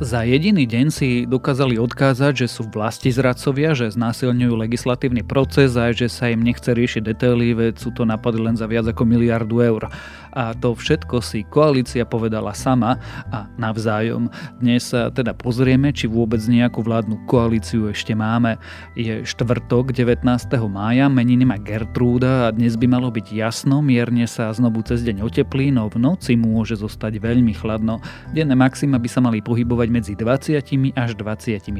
Za 0.00 0.24
jediný 0.24 0.64
deň 0.64 0.86
si 0.88 1.28
dokázali 1.28 1.76
odkázať, 1.76 2.32
že 2.32 2.48
sú 2.48 2.64
vlasti 2.72 3.12
zradcovia, 3.12 3.76
že 3.76 3.92
znásilňujú 3.92 4.56
legislatívny 4.56 5.20
proces 5.20 5.76
a 5.76 5.92
že 5.92 6.08
sa 6.08 6.32
im 6.32 6.40
nechce 6.40 6.72
riešiť 6.72 7.04
detaily, 7.04 7.52
veď 7.52 7.74
sú 7.76 7.92
to 7.92 8.08
napady 8.08 8.40
len 8.40 8.56
za 8.56 8.64
viac 8.64 8.88
ako 8.88 9.04
miliardu 9.04 9.60
eur. 9.60 9.92
A 10.34 10.54
to 10.54 10.74
všetko 10.74 11.18
si 11.22 11.42
koalícia 11.46 12.06
povedala 12.06 12.54
sama 12.54 12.98
a 13.34 13.50
navzájom. 13.58 14.30
Dnes 14.62 14.90
sa 14.90 15.10
teda 15.10 15.34
pozrieme, 15.34 15.90
či 15.90 16.06
vôbec 16.06 16.38
nejakú 16.46 16.82
vládnu 16.82 17.26
koalíciu 17.26 17.90
ešte 17.90 18.14
máme. 18.14 18.58
Je 18.94 19.22
štvrtok 19.26 19.90
19. 19.94 20.22
mája, 20.70 21.10
meniny 21.10 21.42
má 21.46 21.58
Gertrúda 21.58 22.48
a 22.48 22.54
dnes 22.54 22.78
by 22.78 22.86
malo 22.86 23.10
byť 23.10 23.26
jasno, 23.34 23.82
mierne 23.82 24.26
sa 24.30 24.54
znovu 24.54 24.82
cez 24.86 25.02
deň 25.02 25.26
oteplí, 25.26 25.74
no 25.74 25.90
v 25.90 25.98
noci 25.98 26.38
môže 26.38 26.78
zostať 26.78 27.18
veľmi 27.18 27.54
chladno. 27.54 27.98
Denné 28.30 28.54
maxima 28.54 28.98
by 28.98 29.08
sa 29.10 29.20
mali 29.22 29.42
pohybovať 29.42 29.88
medzi 29.90 30.12
20 30.14 30.94
až 30.94 31.10
26 31.18 31.74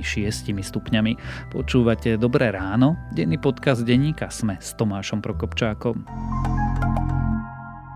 stupňami. 0.50 1.12
Počúvate 1.54 2.18
Dobré 2.18 2.50
ráno, 2.50 2.98
denný 3.14 3.38
podcast 3.38 3.86
denníka 3.86 4.28
Sme 4.32 4.58
s 4.58 4.74
Tomášom 4.74 5.22
Prokopčákom. 5.22 6.02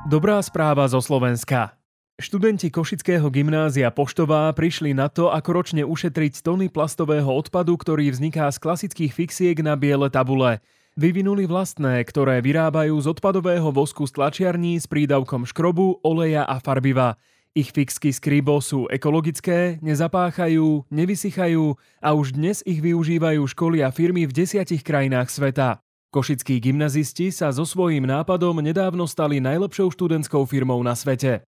Dobrá 0.05 0.37
správa 0.45 0.85
zo 0.85 1.01
Slovenska. 1.01 1.81
Študenti 2.21 2.69
Košického 2.69 3.25
gymnázia 3.33 3.89
Poštová 3.89 4.53
prišli 4.53 4.93
na 4.93 5.09
to, 5.09 5.33
ako 5.33 5.51
ročne 5.57 5.81
ušetriť 5.81 6.45
tony 6.45 6.69
plastového 6.69 7.33
odpadu, 7.33 7.73
ktorý 7.81 8.13
vzniká 8.13 8.53
z 8.53 8.61
klasických 8.61 9.17
fixiek 9.17 9.57
na 9.65 9.81
biele 9.81 10.13
tabule. 10.13 10.61
Vyvinuli 11.01 11.49
vlastné, 11.49 12.05
ktoré 12.05 12.45
vyrábajú 12.45 13.01
z 13.01 13.17
odpadového 13.17 13.73
vosku 13.73 14.05
z 14.05 14.13
tlačiarní 14.21 14.77
s 14.77 14.85
prídavkom 14.85 15.49
škrobu, 15.49 16.05
oleja 16.05 16.45
a 16.45 16.61
farbiva. 16.61 17.17
Ich 17.57 17.73
fixky 17.73 18.13
z 18.13 18.21
Kribo 18.21 18.61
sú 18.61 18.85
ekologické, 18.93 19.81
nezapáchajú, 19.81 20.85
nevysychajú 20.93 21.81
a 22.05 22.13
už 22.13 22.37
dnes 22.37 22.61
ich 22.69 22.85
využívajú 22.85 23.41
školy 23.41 23.81
a 23.81 23.89
firmy 23.89 24.29
v 24.29 24.37
desiatich 24.37 24.85
krajinách 24.85 25.33
sveta. 25.33 25.81
Košickí 26.15 26.63
gymnazisti 26.63 27.35
sa 27.35 27.51
so 27.51 27.67
svojím 27.67 28.07
nápadom 28.07 28.63
nedávno 28.63 29.03
stali 29.03 29.43
najlepšou 29.43 29.91
študentskou 29.99 30.47
firmou 30.47 30.79
na 30.79 30.95
svete. 30.95 31.43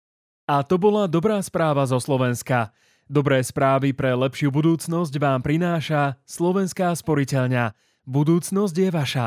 A 0.46 0.62
to 0.62 0.78
bola 0.78 1.10
dobrá 1.10 1.42
správa 1.42 1.82
zo 1.82 1.98
Slovenska. 1.98 2.70
Dobré 3.10 3.42
správy 3.42 3.90
pre 3.90 4.14
lepšiu 4.14 4.54
budúcnosť 4.54 5.18
vám 5.18 5.42
prináša 5.42 6.14
Slovenská 6.22 6.94
sporiteľňa. 6.94 7.74
Budúcnosť 8.06 8.76
je 8.78 8.90
vaša. 8.94 9.26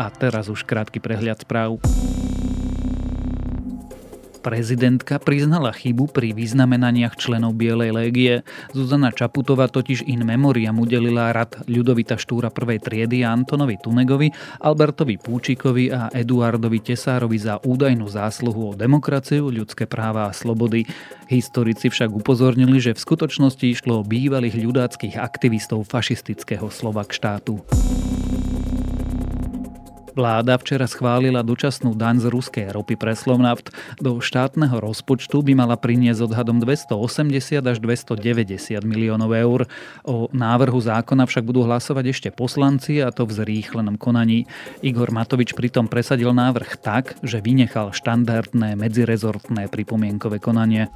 A 0.00 0.06
teraz 0.08 0.48
už 0.48 0.64
krátky 0.64 1.04
prehľad 1.04 1.44
správ. 1.44 1.76
Prezidentka 4.44 5.16
priznala 5.16 5.72
chybu 5.72 6.12
pri 6.12 6.36
vyznamenaniach 6.36 7.16
členov 7.16 7.56
Bielej 7.56 7.96
légie. 7.96 8.34
Zuzana 8.76 9.08
Čaputová 9.08 9.72
totiž 9.72 10.04
in 10.04 10.20
memoriam 10.20 10.76
udelila 10.76 11.32
rad 11.32 11.64
Ľudovita 11.64 12.20
Štúra 12.20 12.52
prvej 12.52 12.84
triedy 12.84 13.24
Antonovi 13.24 13.80
Tunegovi, 13.80 14.28
Albertovi 14.60 15.16
Púčikovi 15.16 15.88
a 15.88 16.12
Eduardovi 16.12 16.76
Tesárovi 16.84 17.40
za 17.40 17.56
údajnú 17.64 18.04
zásluhu 18.04 18.76
o 18.76 18.76
demokraciu, 18.76 19.48
ľudské 19.48 19.88
práva 19.88 20.28
a 20.28 20.36
slobody. 20.36 20.84
Historici 21.32 21.88
však 21.88 22.12
upozornili, 22.12 22.84
že 22.84 22.92
v 22.92 23.00
skutočnosti 23.00 23.64
išlo 23.64 24.04
o 24.04 24.06
bývalých 24.06 24.60
ľudáckých 24.60 25.16
aktivistov 25.16 25.88
fašistického 25.88 26.68
Slovak 26.68 27.16
štátu. 27.16 27.64
Vláda 30.14 30.54
včera 30.62 30.86
schválila 30.86 31.42
dočasnú 31.42 31.98
daň 31.98 32.22
z 32.22 32.26
ruskej 32.30 32.70
ropy 32.70 32.94
pre 32.94 33.18
Slovnaft. 33.18 33.74
Do 33.98 34.22
štátneho 34.22 34.78
rozpočtu 34.78 35.42
by 35.42 35.58
mala 35.58 35.74
priniesť 35.74 36.30
odhadom 36.30 36.62
280 36.62 37.58
až 37.58 37.76
290 37.82 38.78
miliónov 38.86 39.34
eur. 39.34 39.66
O 40.06 40.30
návrhu 40.30 40.78
zákona 40.78 41.26
však 41.26 41.42
budú 41.42 41.66
hlasovať 41.66 42.04
ešte 42.14 42.28
poslanci 42.30 43.02
a 43.02 43.10
to 43.10 43.26
v 43.26 43.42
zrýchlenom 43.42 43.98
konaní. 43.98 44.46
Igor 44.86 45.10
Matovič 45.10 45.50
pritom 45.50 45.90
presadil 45.90 46.30
návrh 46.30 46.78
tak, 46.78 47.18
že 47.26 47.42
vynechal 47.42 47.90
štandardné 47.90 48.78
medzirezortné 48.78 49.66
pripomienkové 49.66 50.38
konanie. 50.38 50.94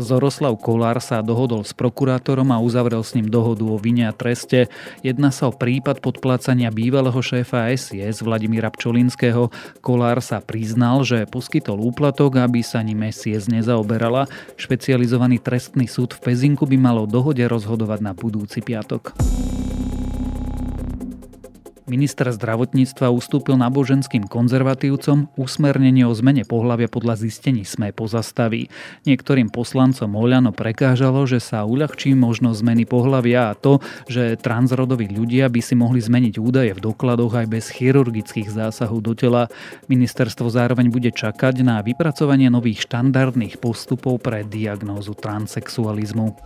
Zoroslav 0.00 0.56
Kolár 0.56 0.96
sa 1.04 1.20
dohodol 1.20 1.68
s 1.68 1.76
prokurátorom 1.76 2.48
a 2.48 2.62
uzavrel 2.64 3.04
s 3.04 3.12
ním 3.12 3.28
dohodu 3.28 3.60
o 3.68 3.76
vine 3.76 4.08
a 4.08 4.16
treste. 4.16 4.72
Jedná 5.04 5.28
sa 5.28 5.48
o 5.48 5.52
prípad 5.52 6.00
podplácania 6.00 6.72
bývalého 6.72 7.20
šéfa 7.20 7.68
SIS 7.76 8.24
Vladimíra 8.24 8.72
Pčolinského. 8.72 9.52
Kolár 9.84 10.24
sa 10.24 10.40
priznal, 10.40 11.04
že 11.04 11.28
poskytol 11.28 11.76
úplatok, 11.84 12.40
aby 12.40 12.64
sa 12.64 12.80
ním 12.80 13.04
SIS 13.12 13.52
nezaoberala. 13.52 14.24
Špecializovaný 14.56 15.44
trestný 15.44 15.84
súd 15.84 16.16
v 16.16 16.24
Pezinku 16.24 16.64
by 16.64 16.80
malo 16.80 17.04
dohode 17.04 17.44
rozhodovať 17.44 18.00
na 18.00 18.12
budúci 18.16 18.64
piatok. 18.64 19.12
Minister 21.92 22.24
zdravotníctva 22.32 23.12
ustúpil 23.12 23.60
náboženským 23.60 24.24
konzervatívcom, 24.24 25.28
usmernenie 25.36 26.08
o 26.08 26.16
zmene 26.16 26.48
pohľavia 26.48 26.88
podľa 26.88 27.20
zistení 27.20 27.68
sme 27.68 27.92
pozastaví. 27.92 28.72
Niektorým 29.04 29.52
poslancom 29.52 30.08
Oľano 30.16 30.56
prekážalo, 30.56 31.28
že 31.28 31.36
sa 31.36 31.68
uľahčí 31.68 32.16
možnosť 32.16 32.64
zmeny 32.64 32.88
pohľavia 32.88 33.52
a 33.52 33.58
to, 33.60 33.84
že 34.08 34.40
transrodoví 34.40 35.12
ľudia 35.12 35.52
by 35.52 35.60
si 35.60 35.76
mohli 35.76 36.00
zmeniť 36.00 36.40
údaje 36.40 36.72
v 36.72 36.80
dokladoch 36.80 37.44
aj 37.44 37.46
bez 37.52 37.68
chirurgických 37.68 38.48
zásahov 38.48 39.04
do 39.04 39.12
tela. 39.12 39.52
Ministerstvo 39.92 40.48
zároveň 40.48 40.88
bude 40.88 41.12
čakať 41.12 41.60
na 41.60 41.84
vypracovanie 41.84 42.48
nových 42.48 42.88
štandardných 42.88 43.60
postupov 43.60 44.16
pre 44.24 44.48
diagnózu 44.48 45.12
transexualizmu. 45.12 46.40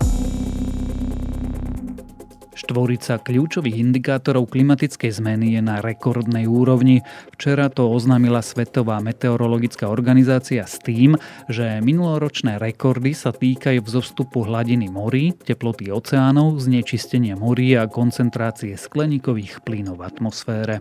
Štvorica 2.56 3.20
kľúčových 3.20 3.76
indikátorov 3.76 4.48
klimatickej 4.48 5.12
zmeny 5.12 5.60
je 5.60 5.60
na 5.60 5.84
rekordnej 5.84 6.48
úrovni. 6.48 7.04
Včera 7.36 7.68
to 7.68 7.84
oznámila 7.92 8.40
Svetová 8.40 8.96
meteorologická 9.04 9.92
organizácia 9.92 10.64
s 10.64 10.80
tým, 10.80 11.20
že 11.52 11.84
minuloročné 11.84 12.56
rekordy 12.56 13.12
sa 13.12 13.36
týkajú 13.36 13.84
vzostupu 13.84 14.48
hladiny 14.48 14.88
morí, 14.88 15.36
teploty 15.36 15.92
oceánov, 15.92 16.56
znečistenia 16.64 17.36
morí 17.36 17.76
a 17.76 17.84
koncentrácie 17.84 18.72
skleníkových 18.80 19.60
plynov 19.60 20.00
v 20.00 20.08
atmosfére. 20.08 20.80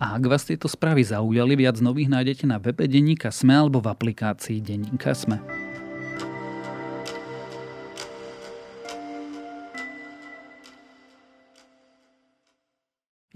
A 0.00 0.16
ak 0.16 0.24
vás 0.28 0.48
tieto 0.48 0.64
správy 0.68 1.04
zaujali, 1.04 1.60
viac 1.60 1.76
nových 1.84 2.08
nájdete 2.08 2.44
na 2.48 2.56
webe 2.56 2.88
Denníka 2.88 3.28
Sme 3.28 3.52
alebo 3.52 3.84
v 3.84 3.92
aplikácii 3.92 4.64
Denníka 4.64 5.12
Sme. 5.12 5.65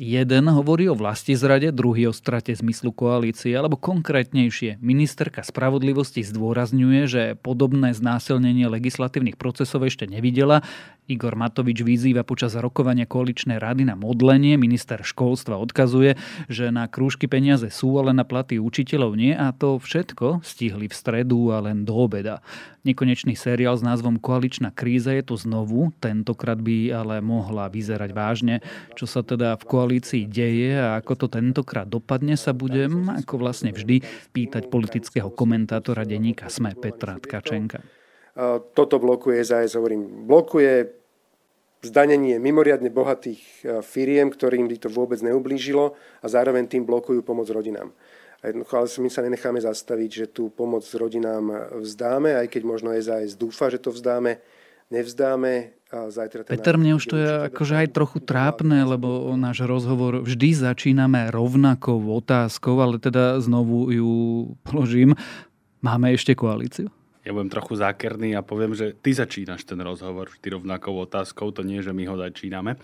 Jeden 0.00 0.48
hovorí 0.48 0.88
o 0.88 0.96
vlasti 0.96 1.36
zrade, 1.36 1.76
druhý 1.76 2.08
o 2.08 2.16
strate 2.16 2.56
zmyslu 2.56 2.88
koalície, 2.88 3.52
alebo 3.52 3.76
konkrétnejšie, 3.76 4.80
ministerka 4.80 5.44
spravodlivosti 5.44 6.24
zdôrazňuje, 6.24 7.00
že 7.04 7.22
podobné 7.36 7.92
znásilnenie 7.92 8.64
legislatívnych 8.72 9.36
procesov 9.36 9.84
ešte 9.84 10.08
nevidela. 10.08 10.64
Igor 11.08 11.38
Matovič 11.38 11.80
vyzýva 11.80 12.22
počas 12.22 12.58
rokovania 12.58 13.08
koaličnej 13.08 13.56
rady 13.56 13.88
na 13.88 13.96
modlenie, 13.96 14.60
minister 14.60 15.00
školstva 15.00 15.56
odkazuje, 15.58 16.18
že 16.46 16.68
na 16.68 16.90
krúžky 16.90 17.30
peniaze 17.30 17.72
sú, 17.72 17.96
ale 17.96 18.10
na 18.10 18.26
platy 18.26 18.60
učiteľov 18.60 19.16
nie 19.16 19.32
a 19.32 19.54
to 19.54 19.80
všetko 19.80 20.44
stihli 20.44 20.90
v 20.90 20.94
stredu 20.94 21.50
a 21.54 21.62
len 21.64 21.82
do 21.88 21.94
obeda. 21.96 22.44
Nekonečný 22.82 23.36
seriál 23.36 23.76
s 23.76 23.84
názvom 23.84 24.16
Koaličná 24.16 24.72
kríza 24.72 25.12
je 25.12 25.20
tu 25.20 25.36
znovu, 25.36 25.92
tentokrát 26.00 26.56
by 26.56 26.92
ale 26.96 27.20
mohla 27.20 27.68
vyzerať 27.68 28.10
vážne. 28.16 28.64
Čo 28.96 29.04
sa 29.04 29.20
teda 29.20 29.60
v 29.60 29.64
koalícii 29.68 30.24
deje 30.24 30.80
a 30.80 30.96
ako 30.96 31.26
to 31.26 31.26
tentokrát 31.28 31.84
dopadne, 31.84 32.40
sa 32.40 32.56
budem, 32.56 33.12
ako 33.12 33.36
vlastne 33.36 33.76
vždy, 33.76 34.00
pýtať 34.32 34.72
politického 34.72 35.28
komentátora 35.28 36.08
denníka 36.08 36.48
SME 36.48 36.72
Petra 36.72 37.20
Tkačenka. 37.20 37.99
Toto 38.76 38.96
blokuje 39.02 39.42
SAS, 39.42 39.74
hovorím, 39.74 40.26
blokuje 40.26 40.96
zdanenie 41.80 42.36
mimoriadne 42.36 42.92
bohatých 42.92 43.40
firiem, 43.80 44.28
ktorým 44.28 44.68
by 44.68 44.76
to 44.84 44.88
vôbec 44.92 45.16
neublížilo 45.24 45.96
a 45.96 46.26
zároveň 46.28 46.68
tým 46.68 46.84
blokujú 46.84 47.24
pomoc 47.24 47.48
rodinám. 47.48 47.90
A 48.40 48.52
jednoducho, 48.52 48.74
ale 48.76 48.88
my 49.04 49.10
sa 49.12 49.20
nenecháme 49.24 49.60
zastaviť, 49.60 50.10
že 50.12 50.26
tú 50.28 50.48
pomoc 50.52 50.84
rodinám 50.96 51.76
vzdáme, 51.80 52.36
aj 52.40 52.46
keď 52.52 52.62
možno 52.64 52.92
SAS 53.00 53.36
dúfa, 53.36 53.68
že 53.72 53.80
to 53.80 53.92
vzdáme, 53.92 54.40
nevzdáme. 54.92 55.76
Zajtra 55.90 56.46
Peter, 56.46 56.78
mne 56.78 57.02
už 57.02 57.04
to 57.10 57.18
je 57.18 57.50
akože 57.50 57.74
aj 57.82 57.88
trochu 57.90 58.22
trápne, 58.22 58.86
lebo 58.86 59.34
náš 59.34 59.66
rozhovor 59.66 60.22
vždy 60.22 60.54
začíname 60.70 61.34
rovnakou 61.34 61.98
otázkou, 61.98 62.78
ale 62.78 63.02
teda 63.02 63.42
znovu 63.42 63.90
ju 63.90 64.12
položím. 64.62 65.18
Máme 65.82 66.14
ešte 66.14 66.38
koalíciu? 66.38 66.92
Ja 67.20 67.36
budem 67.36 67.52
trochu 67.52 67.76
zákerný 67.76 68.32
a 68.32 68.40
poviem, 68.40 68.72
že 68.72 68.96
ty 68.96 69.12
začínaš 69.12 69.68
ten 69.68 69.76
rozhovor 69.84 70.32
vždy 70.32 70.56
rovnakou 70.56 70.96
otázkou, 71.04 71.52
to 71.52 71.60
nie, 71.60 71.84
že 71.84 71.92
my 71.92 72.08
ho 72.08 72.16
začíname. 72.16 72.80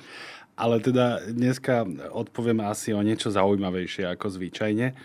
Ale 0.57 0.81
teda 0.81 1.25
dneska 1.33 1.85
odpovieme 2.13 2.65
asi 2.65 2.93
o 2.93 3.01
niečo 3.01 3.33
zaujímavejšie 3.33 4.09
ako 4.13 4.27
zvyčajne. 4.29 4.97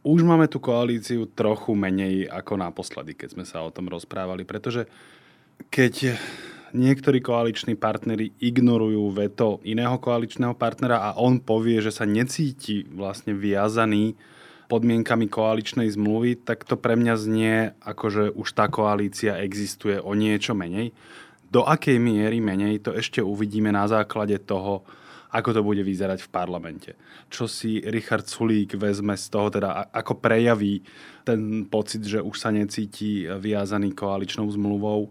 Už 0.00 0.22
máme 0.26 0.50
tú 0.50 0.58
koalíciu 0.62 1.28
trochu 1.30 1.74
menej 1.74 2.26
ako 2.30 2.58
naposledy, 2.58 3.14
keď 3.14 3.28
sme 3.36 3.44
sa 3.46 3.62
o 3.62 3.74
tom 3.74 3.90
rozprávali, 3.90 4.42
pretože 4.42 4.86
keď 5.68 6.16
niektorí 6.72 7.20
koaliční 7.20 7.74
partnery 7.74 8.32
ignorujú 8.38 9.10
veto 9.10 9.58
iného 9.66 9.98
koaličného 9.98 10.54
partnera 10.54 11.02
a 11.02 11.18
on 11.18 11.42
povie, 11.42 11.82
že 11.82 11.94
sa 11.94 12.06
necíti 12.06 12.86
vlastne 12.90 13.34
viazaný 13.34 14.14
podmienkami 14.70 15.26
koaličnej 15.26 15.90
zmluvy, 15.90 16.46
tak 16.46 16.62
to 16.62 16.78
pre 16.78 16.94
mňa 16.94 17.14
znie 17.18 17.56
ako, 17.82 18.06
že 18.06 18.24
už 18.30 18.48
tá 18.54 18.70
koalícia 18.70 19.42
existuje 19.42 19.98
o 19.98 20.14
niečo 20.14 20.54
menej. 20.54 20.94
Do 21.50 21.66
akej 21.66 21.98
miery 21.98 22.38
menej, 22.38 22.78
to 22.86 22.94
ešte 22.94 23.18
uvidíme 23.18 23.74
na 23.74 23.90
základe 23.90 24.38
toho, 24.38 24.86
ako 25.34 25.50
to 25.50 25.62
bude 25.66 25.82
vyzerať 25.82 26.22
v 26.26 26.30
parlamente. 26.30 26.90
Čo 27.26 27.50
si 27.50 27.82
Richard 27.82 28.30
Sulík 28.30 28.78
vezme 28.78 29.18
z 29.18 29.26
toho, 29.30 29.50
teda 29.50 29.90
ako 29.90 30.22
prejaví 30.22 30.82
ten 31.26 31.66
pocit, 31.66 32.06
že 32.06 32.22
už 32.22 32.34
sa 32.38 32.54
necíti 32.54 33.26
viazaný 33.26 33.94
koaličnou 33.94 34.46
zmluvou 34.50 35.10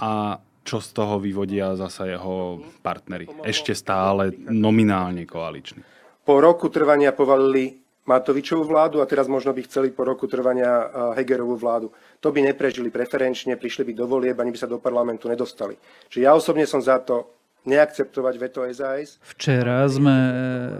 a 0.00 0.40
čo 0.64 0.84
z 0.84 0.88
toho 0.92 1.16
vyvodia 1.16 1.72
zasa 1.80 2.04
jeho 2.04 2.60
partnery. 2.84 3.24
Ešte 3.40 3.72
stále 3.72 4.36
nominálne 4.52 5.24
koaliční. 5.24 5.80
Po 6.28 6.44
roku 6.44 6.68
trvania 6.68 7.16
povalili 7.16 7.87
Matovičovú 8.08 8.64
vládu 8.64 9.04
a 9.04 9.06
teraz 9.06 9.28
možno 9.28 9.52
by 9.52 9.68
chceli 9.68 9.92
po 9.92 10.08
roku 10.08 10.24
trvania 10.24 10.88
Hegerovú 11.12 11.60
vládu. 11.60 11.92
To 12.24 12.32
by 12.32 12.40
neprežili 12.40 12.88
preferenčne, 12.88 13.60
prišli 13.60 13.84
by 13.84 13.92
do 13.92 14.08
volieb, 14.08 14.40
ani 14.40 14.48
by 14.48 14.58
sa 14.58 14.64
do 14.64 14.80
parlamentu 14.80 15.28
nedostali. 15.28 15.76
Čiže 16.08 16.24
ja 16.24 16.32
osobne 16.32 16.64
som 16.64 16.80
za 16.80 16.96
to 17.04 17.28
neakceptovať 17.68 18.34
veto 18.40 18.64
SAS. 18.72 19.20
Včera 19.36 19.84
sme 19.92 20.16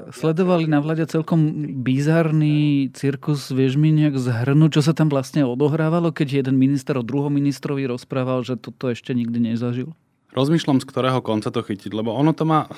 sledovali 0.09 0.65
na 0.65 0.81
vlade 0.81 1.05
celkom 1.05 1.69
bizarný 1.85 2.89
cirkus. 2.97 3.53
Vieš 3.53 3.77
mi 3.77 3.93
nejak 3.93 4.17
zhrnúť, 4.17 4.81
čo 4.81 4.83
sa 4.89 4.97
tam 4.97 5.13
vlastne 5.13 5.45
odohrávalo, 5.45 6.17
keď 6.17 6.41
jeden 6.41 6.57
minister 6.57 6.97
o 6.97 7.05
druhom 7.05 7.37
ministrovi 7.37 7.85
rozprával, 7.85 8.41
že 8.41 8.57
toto 8.57 8.89
ešte 8.89 9.13
nikdy 9.13 9.53
nezažil? 9.53 9.93
Rozmýšľam, 10.33 10.81
z 10.81 10.89
ktorého 10.89 11.21
konca 11.21 11.53
to 11.53 11.61
chytiť, 11.61 11.93
lebo 11.93 12.17
ono 12.17 12.33
to 12.33 12.49
má 12.49 12.73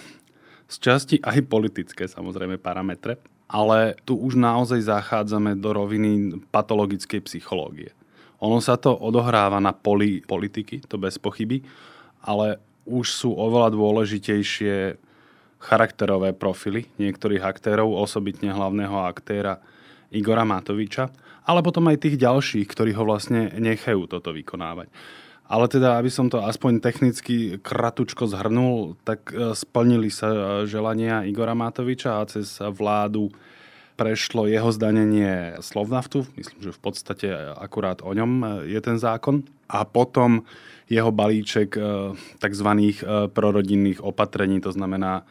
z 0.67 0.76
časti 0.82 1.17
aj 1.23 1.46
politické 1.46 2.11
samozrejme 2.11 2.58
parametre 2.58 3.14
ale 3.50 3.99
tu 4.06 4.14
už 4.14 4.38
naozaj 4.38 4.87
zachádzame 4.87 5.58
do 5.58 5.75
roviny 5.75 6.38
patologickej 6.55 7.26
psychológie. 7.26 7.91
Ono 8.38 8.62
sa 8.62 8.79
to 8.79 8.94
odohráva 8.94 9.58
na 9.58 9.75
poli 9.75 10.23
politiky, 10.23 10.81
to 10.87 10.97
bez 10.97 11.19
pochyby, 11.19 11.67
ale 12.23 12.62
už 12.87 13.11
sú 13.11 13.35
oveľa 13.35 13.75
dôležitejšie 13.75 14.97
charakterové 15.61 16.32
profily 16.32 16.88
niektorých 16.97 17.44
aktérov, 17.44 17.93
osobitne 17.93 18.55
hlavného 18.55 18.97
aktéra 19.05 19.61
Igora 20.08 20.46
Matoviča, 20.46 21.12
ale 21.44 21.61
potom 21.61 21.91
aj 21.91 22.06
tých 22.06 22.17
ďalších, 22.17 22.64
ktorí 22.70 22.96
ho 22.96 23.05
vlastne 23.05 23.53
nechajú 23.58 24.08
toto 24.08 24.32
vykonávať. 24.32 24.88
Ale 25.50 25.67
teda, 25.67 25.99
aby 25.99 26.06
som 26.06 26.31
to 26.31 26.38
aspoň 26.38 26.79
technicky 26.79 27.58
kratučko 27.58 28.31
zhrnul, 28.31 28.94
tak 29.02 29.35
e, 29.35 29.50
splnili 29.58 30.06
sa 30.06 30.31
e, 30.31 30.38
želania 30.70 31.26
Igora 31.26 31.58
Matoviča 31.58 32.23
a 32.23 32.29
cez 32.31 32.62
vládu 32.62 33.35
prešlo 33.99 34.47
jeho 34.47 34.70
zdanenie 34.70 35.58
Slovnaftu. 35.58 36.23
Myslím, 36.38 36.70
že 36.70 36.70
v 36.70 36.81
podstate 36.81 37.26
akurát 37.58 37.99
o 38.06 38.14
ňom 38.14 38.31
e, 38.31 38.47
je 38.70 38.79
ten 38.79 38.94
zákon. 39.02 39.43
A 39.67 39.82
potom 39.82 40.47
jeho 40.91 41.11
balíček 41.14 41.79
tzv. 42.43 42.70
prorodinných 43.31 44.03
opatrení, 44.03 44.58
to 44.58 44.75
znamená 44.75 45.23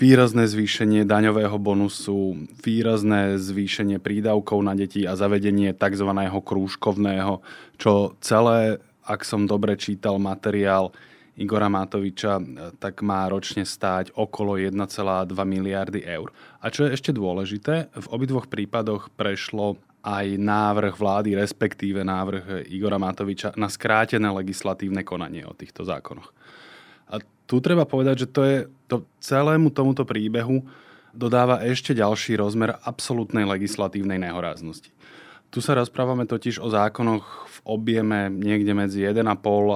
výrazné 0.00 0.48
zvýšenie 0.48 1.04
daňového 1.04 1.60
bonusu, 1.60 2.48
výrazné 2.64 3.36
zvýšenie 3.36 4.00
prídavkov 4.00 4.64
na 4.64 4.72
deti 4.72 5.04
a 5.04 5.12
zavedenie 5.12 5.76
tzv. 5.76 6.08
krúžkovného, 6.40 7.44
čo 7.76 8.16
celé 8.24 8.80
ak 9.06 9.26
som 9.26 9.46
dobre 9.46 9.74
čítal 9.74 10.18
materiál 10.22 10.94
Igora 11.32 11.72
Matoviča, 11.72 12.38
tak 12.76 13.00
má 13.00 13.24
ročne 13.24 13.64
stáť 13.64 14.12
okolo 14.12 14.60
1,2 14.60 14.76
miliardy 15.48 16.04
eur. 16.04 16.28
A 16.60 16.68
čo 16.68 16.84
je 16.84 16.92
ešte 16.92 17.08
dôležité, 17.08 17.88
v 17.88 18.06
obidvoch 18.12 18.52
prípadoch 18.52 19.08
prešlo 19.16 19.80
aj 20.04 20.36
návrh 20.36 20.94
vlády, 20.98 21.38
respektíve 21.38 22.04
návrh 22.04 22.68
Igora 22.68 23.00
Matoviča 23.00 23.56
na 23.56 23.72
skrátené 23.72 24.28
legislatívne 24.28 25.06
konanie 25.06 25.48
o 25.48 25.56
týchto 25.56 25.88
zákonoch. 25.88 26.34
A 27.08 27.22
tu 27.48 27.64
treba 27.64 27.88
povedať, 27.88 28.26
že 28.26 28.28
to 28.28 28.42
je 28.44 28.58
to 28.90 29.08
celému 29.22 29.72
tomuto 29.72 30.04
príbehu 30.04 30.60
dodáva 31.12 31.60
ešte 31.64 31.92
ďalší 31.92 32.40
rozmer 32.40 32.76
absolútnej 32.82 33.44
legislatívnej 33.44 34.16
nehoráznosti. 34.20 34.88
Tu 35.52 35.60
sa 35.60 35.76
rozprávame 35.76 36.24
totiž 36.24 36.64
o 36.64 36.72
zákonoch 36.72 37.44
v 37.44 37.58
objeme 37.68 38.32
niekde 38.32 38.72
medzi 38.72 39.04
1,5 39.04 39.20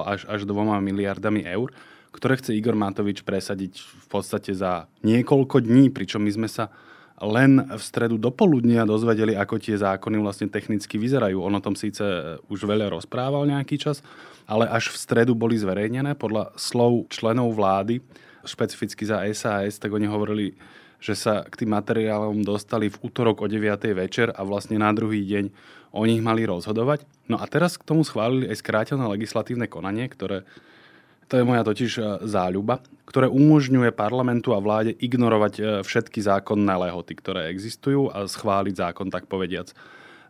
až, 0.01 0.25
až 0.25 0.41
2 0.49 0.81
miliardami 0.81 1.45
eur, 1.45 1.69
ktoré 2.09 2.33
chce 2.33 2.57
Igor 2.57 2.73
Matovič 2.73 3.21
presadiť 3.21 3.85
v 3.85 4.05
podstate 4.09 4.57
za 4.57 4.89
niekoľko 5.05 5.61
dní, 5.61 5.93
pričom 5.93 6.25
my 6.25 6.33
sme 6.33 6.49
sa 6.49 6.73
len 7.21 7.61
v 7.61 7.77
stredu 7.77 8.17
do 8.17 8.33
poludnia 8.33 8.89
dozvedeli, 8.89 9.37
ako 9.37 9.61
tie 9.61 9.77
zákony 9.77 10.17
vlastne 10.17 10.49
technicky 10.49 10.97
vyzerajú. 10.97 11.45
On 11.45 11.53
o 11.53 11.61
tom 11.61 11.77
síce 11.77 12.01
už 12.49 12.65
veľa 12.65 12.97
rozprával 12.97 13.45
nejaký 13.45 13.77
čas, 13.77 14.01
ale 14.49 14.65
až 14.65 14.89
v 14.89 14.97
stredu 14.97 15.37
boli 15.37 15.61
zverejnené 15.61 16.17
podľa 16.17 16.57
slov 16.57 17.05
členov 17.13 17.53
vlády, 17.53 18.01
špecificky 18.49 19.05
za 19.05 19.21
SAS, 19.29 19.77
tak 19.77 19.93
oni 19.93 20.09
hovorili, 20.09 20.57
že 20.97 21.13
sa 21.13 21.45
k 21.45 21.63
tým 21.65 21.73
materiálom 21.77 22.41
dostali 22.41 22.89
v 22.89 22.99
útorok 23.05 23.45
o 23.45 23.47
9. 23.47 23.63
večer 23.93 24.33
a 24.33 24.41
vlastne 24.41 24.81
na 24.81 24.89
druhý 24.93 25.21
deň 25.23 25.45
o 25.93 26.03
nich 26.03 26.21
mali 26.21 26.43
rozhodovať. 26.43 27.05
No 27.29 27.37
a 27.37 27.45
teraz 27.45 27.77
k 27.77 27.87
tomu 27.87 28.01
schválili 28.01 28.49
aj 28.49 28.59
skrátené 28.59 29.05
legislatívne 29.05 29.69
konanie, 29.69 30.09
ktoré 30.09 30.43
to 31.27 31.35
je 31.35 31.43
moja 31.43 31.59
totiž 31.67 31.91
e, 31.99 32.01
záľuba, 32.23 32.79
ktoré 33.03 33.27
umožňuje 33.27 33.91
parlamentu 33.91 34.55
a 34.55 34.63
vláde 34.63 34.95
ignorovať 34.95 35.53
e, 35.59 35.61
všetky 35.83 36.23
zákonné 36.23 36.71
lehoty, 36.87 37.19
ktoré 37.19 37.51
existujú 37.51 38.07
a 38.15 38.31
schváliť 38.31 38.75
zákon, 38.79 39.11
tak 39.11 39.27
povediac, 39.27 39.75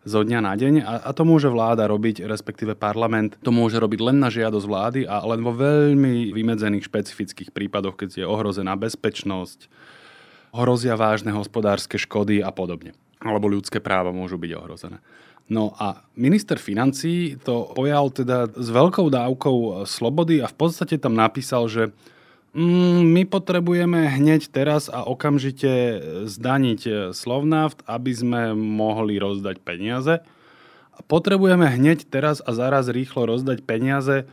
zo 0.07 0.25
dňa 0.25 0.39
na 0.41 0.53
deň. 0.57 0.73
A, 0.81 0.93
a 1.05 1.11
to 1.13 1.21
môže 1.21 1.53
vláda 1.53 1.85
robiť, 1.85 2.25
respektíve 2.25 2.73
parlament, 2.73 3.37
to 3.45 3.53
môže 3.53 3.77
robiť 3.77 3.99
len 4.01 4.17
na 4.17 4.33
žiadosť 4.33 4.65
vlády 4.65 5.01
a 5.05 5.21
len 5.21 5.45
vo 5.45 5.53
veľmi 5.53 6.33
vymedzených 6.33 6.89
špecifických 6.89 7.53
prípadoch, 7.53 7.93
keď 7.93 8.23
je 8.23 8.25
ohrozená 8.25 8.73
bezpečnosť, 8.73 9.69
hrozia 10.56 10.95
vážne 10.99 11.33
hospodárske 11.35 11.99
škody 11.99 12.44
a 12.44 12.51
podobne. 12.51 12.95
Alebo 13.21 13.49
ľudské 13.49 13.81
práva 13.81 14.13
môžu 14.13 14.37
byť 14.37 14.51
ohrozené. 14.54 14.99
No 15.47 15.71
a 15.80 16.04
minister 16.19 16.59
financí 16.59 17.39
to 17.39 17.71
pojal 17.71 18.11
teda 18.11 18.51
s 18.51 18.68
veľkou 18.68 19.07
dávkou 19.07 19.87
slobody 19.87 20.44
a 20.44 20.51
v 20.51 20.56
podstate 20.59 20.99
tam 20.99 21.16
napísal, 21.16 21.71
že 21.71 21.95
mm, 22.51 22.99
my 23.16 23.23
potrebujeme 23.23 24.11
hneď 24.11 24.51
teraz 24.51 24.92
a 24.92 25.07
okamžite 25.07 26.04
zdaniť 26.27 27.11
Slovnaft, 27.16 27.80
aby 27.87 28.11
sme 28.11 28.42
mohli 28.59 29.16
rozdať 29.16 29.63
peniaze. 29.63 30.19
Potrebujeme 31.07 31.63
hneď 31.63 32.11
teraz 32.11 32.44
a 32.44 32.51
zaraz 32.51 32.92
rýchlo 32.92 33.31
rozdať 33.31 33.63
peniaze, 33.63 34.27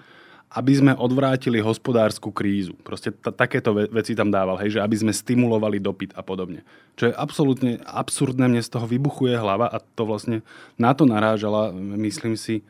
aby 0.54 0.72
sme 0.72 0.92
odvrátili 0.94 1.58
hospodárskú 1.58 2.30
krízu. 2.30 2.78
Proste 2.86 3.10
t- 3.10 3.34
takéto 3.34 3.74
ve- 3.74 3.90
veci 3.90 4.14
tam 4.14 4.30
dával, 4.30 4.54
hej, 4.62 4.78
že 4.78 4.80
aby 4.80 4.94
sme 4.94 5.10
stimulovali 5.10 5.82
dopyt 5.82 6.14
a 6.14 6.22
podobne. 6.22 6.62
Čo 6.94 7.10
je 7.10 7.14
absolútne 7.18 7.82
absurdné, 7.82 8.46
mne 8.46 8.62
z 8.62 8.70
toho 8.70 8.86
vybuchuje 8.86 9.34
hlava 9.34 9.66
a 9.66 9.82
to 9.82 10.06
vlastne 10.06 10.46
na 10.78 10.94
to 10.94 11.10
narážala, 11.10 11.74
myslím 11.74 12.38
si, 12.38 12.62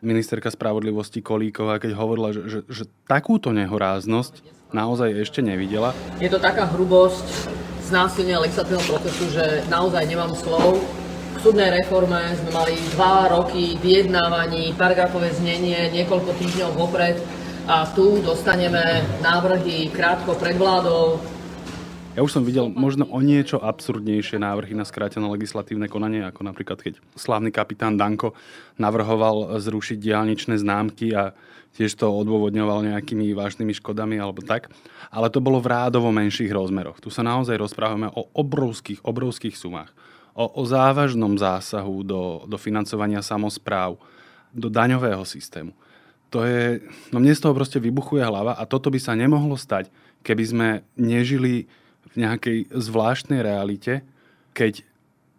ministerka 0.00 0.48
spravodlivosti 0.48 1.20
Kolíková, 1.20 1.76
keď 1.76 1.92
hovorila, 1.96 2.32
že, 2.32 2.48
že, 2.48 2.58
že 2.68 2.84
takúto 3.04 3.52
nehoráznosť 3.52 4.44
naozaj 4.72 5.12
ešte 5.24 5.40
nevidela. 5.44 5.92
Je 6.20 6.28
to 6.32 6.40
taká 6.40 6.68
hrubosť 6.72 7.52
znásilnenia 7.86 8.42
legislatívneho 8.42 8.86
procesu, 8.88 9.24
že 9.30 9.44
naozaj 9.70 10.02
nemám 10.08 10.34
slov 10.34 10.82
súdnej 11.42 11.70
reforme 11.82 12.32
sme 12.38 12.50
mali 12.54 12.74
dva 12.96 13.28
roky 13.28 13.76
vyjednávaní, 13.82 14.72
paragrafové 14.78 15.34
znenie, 15.36 15.92
niekoľko 15.92 16.32
týždňov 16.38 16.70
vopred 16.76 17.16
a 17.66 17.82
tu 17.92 18.22
dostaneme 18.22 19.04
návrhy 19.20 19.90
krátko 19.90 20.38
pred 20.38 20.54
vládou. 20.54 21.18
Ja 22.16 22.24
už 22.24 22.32
som 22.32 22.48
videl 22.48 22.72
možno 22.72 23.04
o 23.12 23.20
niečo 23.20 23.60
absurdnejšie 23.60 24.40
návrhy 24.40 24.72
na 24.72 24.88
skrátené 24.88 25.28
legislatívne 25.28 25.84
konanie, 25.84 26.24
ako 26.24 26.48
napríklad 26.48 26.80
keď 26.80 26.96
slávny 27.12 27.52
kapitán 27.52 28.00
Danko 28.00 28.32
navrhoval 28.80 29.60
zrušiť 29.60 30.00
diálničné 30.00 30.56
známky 30.56 31.12
a 31.12 31.36
tiež 31.76 31.92
to 31.92 32.08
odôvodňoval 32.08 32.88
nejakými 32.88 33.36
vážnymi 33.36 33.76
škodami 33.76 34.16
alebo 34.16 34.40
tak. 34.40 34.72
Ale 35.12 35.28
to 35.28 35.44
bolo 35.44 35.60
v 35.60 35.68
rádovo 35.68 36.08
menších 36.08 36.48
rozmeroch. 36.48 37.04
Tu 37.04 37.12
sa 37.12 37.20
naozaj 37.20 37.60
rozprávame 37.60 38.08
o 38.08 38.32
obrovských, 38.32 39.04
obrovských 39.04 39.52
sumách 39.52 39.92
o, 40.36 40.44
o 40.60 40.62
závažnom 40.68 41.32
zásahu 41.40 42.04
do, 42.04 42.44
do 42.44 42.60
financovania 42.60 43.24
samozpráv, 43.24 43.96
do 44.52 44.68
daňového 44.68 45.24
systému. 45.24 45.72
to 46.28 46.44
je, 46.44 46.84
no 47.10 47.16
mne 47.16 47.32
z 47.32 47.40
toho 47.40 47.56
proste 47.56 47.80
vybuchuje 47.80 48.20
hlava 48.20 48.52
a 48.60 48.68
toto 48.68 48.92
by 48.92 49.00
sa 49.00 49.16
nemohlo 49.16 49.56
stať, 49.56 49.88
keby 50.20 50.44
sme 50.44 50.68
nežili 51.00 51.64
v 52.12 52.14
nejakej 52.20 52.68
zvláštnej 52.68 53.40
realite, 53.40 54.04
keď 54.52 54.84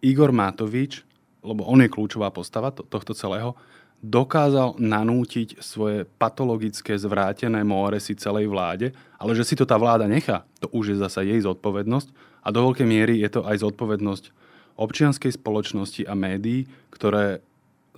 Igor 0.02 0.34
Matovič, 0.34 1.06
lebo 1.42 1.66
on 1.66 1.82
je 1.82 1.90
kľúčová 1.90 2.30
postava 2.34 2.74
tohto 2.74 3.14
celého, 3.14 3.54
dokázal 3.98 4.78
nanútiť 4.78 5.58
svoje 5.58 6.06
patologické 6.06 6.94
zvrátené 6.94 7.66
móresy 7.66 8.14
celej 8.14 8.46
vláde, 8.46 8.94
ale 9.18 9.34
že 9.34 9.42
si 9.42 9.54
to 9.58 9.66
tá 9.66 9.74
vláda 9.74 10.06
nechá, 10.06 10.46
to 10.62 10.70
už 10.70 10.94
je 10.94 11.02
zasa 11.02 11.26
jej 11.26 11.42
zodpovednosť 11.42 12.08
a 12.46 12.48
do 12.54 12.62
veľkej 12.70 12.86
miery 12.86 13.18
je 13.18 13.30
to 13.34 13.42
aj 13.42 13.58
zodpovednosť 13.66 14.37
občianskej 14.78 15.34
spoločnosti 15.34 16.06
a 16.06 16.14
médií, 16.14 16.70
ktoré 16.94 17.42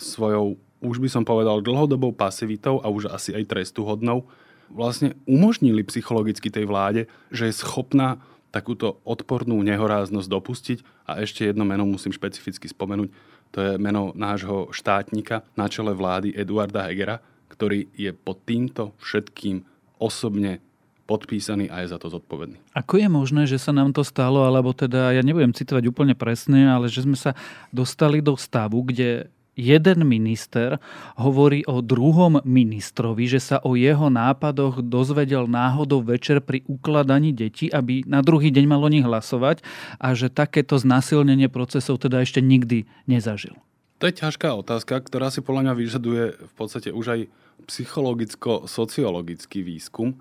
svojou, 0.01 0.57
už 0.81 0.97
by 0.99 1.09
som 1.13 1.23
povedal, 1.29 1.61
dlhodobou 1.61 2.17
pasivitou 2.17 2.81
a 2.81 2.89
už 2.89 3.13
asi 3.13 3.37
aj 3.37 3.45
trestuhodnou 3.53 4.25
vlastne 4.71 5.19
umožnili 5.27 5.83
psychologicky 5.85 6.49
tej 6.49 6.65
vláde, 6.65 7.11
že 7.29 7.51
je 7.51 7.61
schopná 7.61 8.23
takúto 8.55 8.99
odpornú 9.07 9.59
nehoráznosť 9.63 10.29
dopustiť. 10.31 10.79
A 11.07 11.23
ešte 11.23 11.47
jedno 11.47 11.67
meno 11.67 11.87
musím 11.87 12.15
špecificky 12.15 12.71
spomenúť, 12.71 13.11
to 13.51 13.59
je 13.59 13.73
meno 13.83 14.15
nášho 14.15 14.71
štátnika 14.71 15.43
na 15.59 15.67
čele 15.67 15.91
vlády 15.91 16.31
Eduarda 16.39 16.87
Hegera, 16.87 17.19
ktorý 17.51 17.91
je 17.99 18.15
pod 18.15 18.47
týmto 18.47 18.95
všetkým 19.03 19.67
osobne 19.99 20.63
podpísaný 21.11 21.67
a 21.67 21.83
je 21.83 21.90
za 21.90 21.99
to 21.99 22.07
zodpovedný. 22.07 22.62
Ako 22.79 23.02
je 23.02 23.11
možné, 23.11 23.50
že 23.50 23.59
sa 23.59 23.75
nám 23.75 23.90
to 23.90 24.07
stalo, 24.07 24.47
alebo 24.47 24.71
teda, 24.71 25.11
ja 25.11 25.26
nebudem 25.26 25.50
citovať 25.50 25.90
úplne 25.90 26.14
presne, 26.14 26.71
ale 26.71 26.87
že 26.87 27.02
sme 27.02 27.19
sa 27.19 27.35
dostali 27.75 28.23
do 28.23 28.38
stavu, 28.38 28.87
kde 28.87 29.26
jeden 29.59 30.07
minister 30.07 30.79
hovorí 31.19 31.67
o 31.67 31.83
druhom 31.83 32.38
ministrovi, 32.47 33.26
že 33.26 33.43
sa 33.43 33.59
o 33.67 33.75
jeho 33.75 34.07
nápadoch 34.07 34.81
dozvedel 34.87 35.50
náhodou 35.50 36.00
večer 36.07 36.38
pri 36.38 36.62
ukladaní 36.71 37.35
detí, 37.35 37.67
aby 37.67 38.07
na 38.07 38.23
druhý 38.23 38.55
deň 38.55 38.64
malo 38.71 38.87
nich 38.87 39.02
hlasovať 39.02 39.67
a 39.99 40.14
že 40.14 40.31
takéto 40.31 40.79
znásilnenie 40.79 41.50
procesov 41.50 41.99
teda 41.99 42.23
ešte 42.23 42.38
nikdy 42.38 42.87
nezažil. 43.11 43.59
To 44.00 44.09
je 44.09 44.17
ťažká 44.17 44.49
otázka, 44.57 44.97
ktorá 44.97 45.29
si 45.29 45.45
podľa 45.45 45.69
mňa 45.69 45.75
vyžaduje 45.76 46.23
v 46.40 46.52
podstate 46.57 46.88
už 46.88 47.07
aj 47.12 47.29
psychologicko-sociologický 47.69 49.61
výskum. 49.61 50.17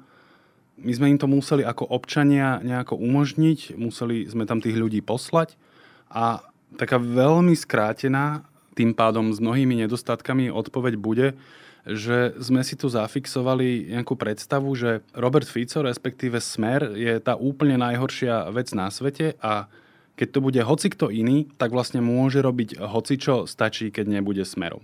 My 0.79 0.91
sme 0.95 1.11
im 1.11 1.19
to 1.19 1.27
museli 1.27 1.63
ako 1.67 1.87
občania 1.87 2.63
nejako 2.63 2.95
umožniť, 2.95 3.75
museli 3.75 4.23
sme 4.27 4.47
tam 4.47 4.63
tých 4.63 4.79
ľudí 4.79 5.03
poslať 5.03 5.59
a 6.07 6.41
taká 6.79 6.97
veľmi 6.97 7.53
skrátená 7.53 8.47
tým 8.79 8.95
pádom 8.95 9.35
s 9.35 9.43
mnohými 9.43 9.75
nedostatkami 9.83 10.47
odpoveď 10.55 10.93
bude, 10.95 11.27
že 11.83 12.37
sme 12.39 12.63
si 12.63 12.79
tu 12.79 12.87
zafixovali 12.87 13.91
nejakú 13.91 14.15
predstavu, 14.15 14.71
že 14.75 15.03
Robert 15.11 15.47
Fico, 15.47 15.83
respektíve 15.83 16.39
Smer, 16.39 16.95
je 16.95 17.19
tá 17.19 17.35
úplne 17.35 17.75
najhoršia 17.75 18.47
vec 18.55 18.71
na 18.71 18.87
svete 18.87 19.35
a 19.43 19.67
keď 20.19 20.27
to 20.35 20.39
bude 20.43 20.59
hocikto 20.59 21.07
iný, 21.07 21.47
tak 21.55 21.71
vlastne 21.71 22.03
môže 22.03 22.43
robiť 22.43 22.79
hocičo, 22.79 23.47
stačí, 23.47 23.87
keď 23.87 24.19
nebude 24.19 24.43
Smerom. 24.43 24.83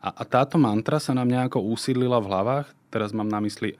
A, 0.00 0.08
a 0.08 0.22
táto 0.24 0.56
mantra 0.56 0.96
sa 0.96 1.12
nám 1.12 1.28
nejako 1.28 1.60
usídlila 1.60 2.16
v 2.24 2.28
hlavách, 2.32 2.66
teraz 2.88 3.12
mám 3.12 3.28
na 3.28 3.44
mysli 3.44 3.76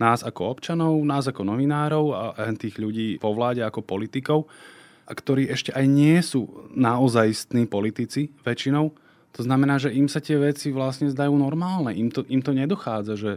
nás 0.00 0.24
ako 0.24 0.56
občanov, 0.56 0.96
nás 1.04 1.28
ako 1.28 1.44
novinárov 1.44 2.06
a 2.16 2.48
tých 2.56 2.80
ľudí 2.80 3.20
po 3.20 3.36
vláde 3.36 3.60
ako 3.60 3.84
politikov, 3.84 4.48
ktorí 5.04 5.52
ešte 5.52 5.76
aj 5.76 5.84
nie 5.84 6.16
sú 6.24 6.48
naozajstní 6.72 7.68
politici 7.68 8.32
väčšinou. 8.42 8.96
To 9.36 9.40
znamená, 9.46 9.78
že 9.78 9.94
im 9.94 10.10
sa 10.10 10.18
tie 10.18 10.40
veci 10.40 10.74
vlastne 10.74 11.12
zdajú 11.12 11.36
normálne. 11.36 11.94
Im 11.94 12.10
to, 12.10 12.26
im 12.26 12.42
to 12.42 12.50
nedochádza, 12.50 13.14
že, 13.14 13.32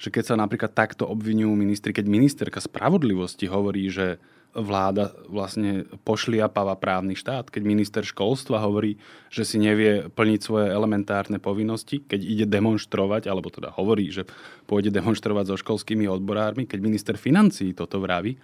že 0.00 0.08
keď 0.08 0.24
sa 0.32 0.36
napríklad 0.40 0.72
takto 0.72 1.04
obvinujú 1.04 1.52
ministri, 1.52 1.92
keď 1.92 2.06
ministerka 2.08 2.62
spravodlivosti 2.62 3.44
hovorí, 3.50 3.92
že 3.92 4.16
vláda 4.54 5.10
vlastne 5.26 5.82
pošliapáva 6.06 6.78
právny 6.78 7.18
štát, 7.18 7.50
keď 7.50 7.62
minister 7.66 8.02
školstva 8.06 8.62
hovorí, 8.62 9.02
že 9.26 9.42
si 9.42 9.58
nevie 9.58 10.06
plniť 10.06 10.40
svoje 10.40 10.70
elementárne 10.70 11.42
povinnosti, 11.42 11.98
keď 12.06 12.20
ide 12.22 12.46
demonstrovať, 12.46 13.26
alebo 13.26 13.50
teda 13.50 13.74
hovorí, 13.74 14.14
že 14.14 14.22
pôjde 14.70 14.94
demonstrovať 14.94 15.50
so 15.50 15.56
školskými 15.58 16.06
odborármi, 16.06 16.70
keď 16.70 16.78
minister 16.78 17.14
financí 17.18 17.74
toto 17.74 17.98
vraví. 17.98 18.38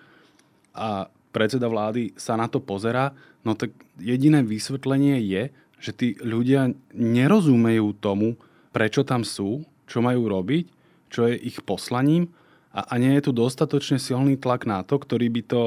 A 0.75 1.07
predseda 1.31 1.71
vlády 1.71 2.19
sa 2.19 2.35
na 2.35 2.51
to 2.51 2.59
pozerá, 2.59 3.15
no 3.47 3.55
tak 3.55 3.71
jediné 4.03 4.43
vysvetlenie 4.43 5.23
je, 5.23 5.43
že 5.81 5.91
tí 5.95 6.09
ľudia 6.21 6.75
nerozumejú 6.93 7.97
tomu, 8.03 8.35
prečo 8.75 9.07
tam 9.07 9.23
sú, 9.23 9.63
čo 9.87 10.03
majú 10.03 10.27
robiť, 10.27 10.67
čo 11.11 11.31
je 11.31 11.39
ich 11.39 11.63
poslaním. 11.63 12.31
A, 12.71 12.87
a 12.87 12.95
nie 13.03 13.15
je 13.19 13.27
tu 13.27 13.33
dostatočne 13.35 13.99
silný 13.99 14.39
tlak 14.39 14.67
na 14.67 14.87
to, 14.87 14.99
ktorý 14.99 15.27
by 15.27 15.43
to 15.43 15.63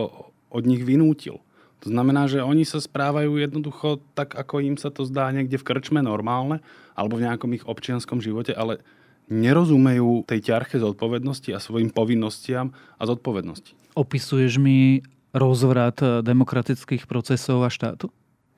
od 0.53 0.63
nich 0.69 0.85
vynútil. 0.85 1.41
To 1.83 1.91
znamená, 1.91 2.31
že 2.31 2.39
oni 2.39 2.63
sa 2.63 2.79
správajú 2.79 3.35
jednoducho 3.35 3.99
tak, 4.15 4.39
ako 4.39 4.63
im 4.63 4.79
sa 4.79 4.87
to 4.87 5.03
zdá 5.03 5.27
niekde 5.35 5.59
v 5.59 5.67
krčme 5.67 5.99
normálne 5.99 6.63
alebo 6.95 7.19
v 7.19 7.27
nejakom 7.27 7.51
ich 7.57 7.67
občianskom 7.67 8.23
živote, 8.23 8.55
ale 8.55 8.79
nerozumejú 9.27 10.23
tej 10.23 10.53
ťarche 10.53 10.79
zodpovednosti 10.79 11.51
a 11.51 11.59
svojim 11.59 11.91
povinnostiam 11.91 12.71
a 12.95 13.03
zodpovednosti. 13.03 13.75
Opisuješ 13.99 14.63
mi 14.63 15.03
rozvrat 15.35 15.99
eh, 15.99 16.09
demokratických 16.23 17.03
procesov 17.03 17.65
a 17.65 17.69
štátu? 17.73 18.13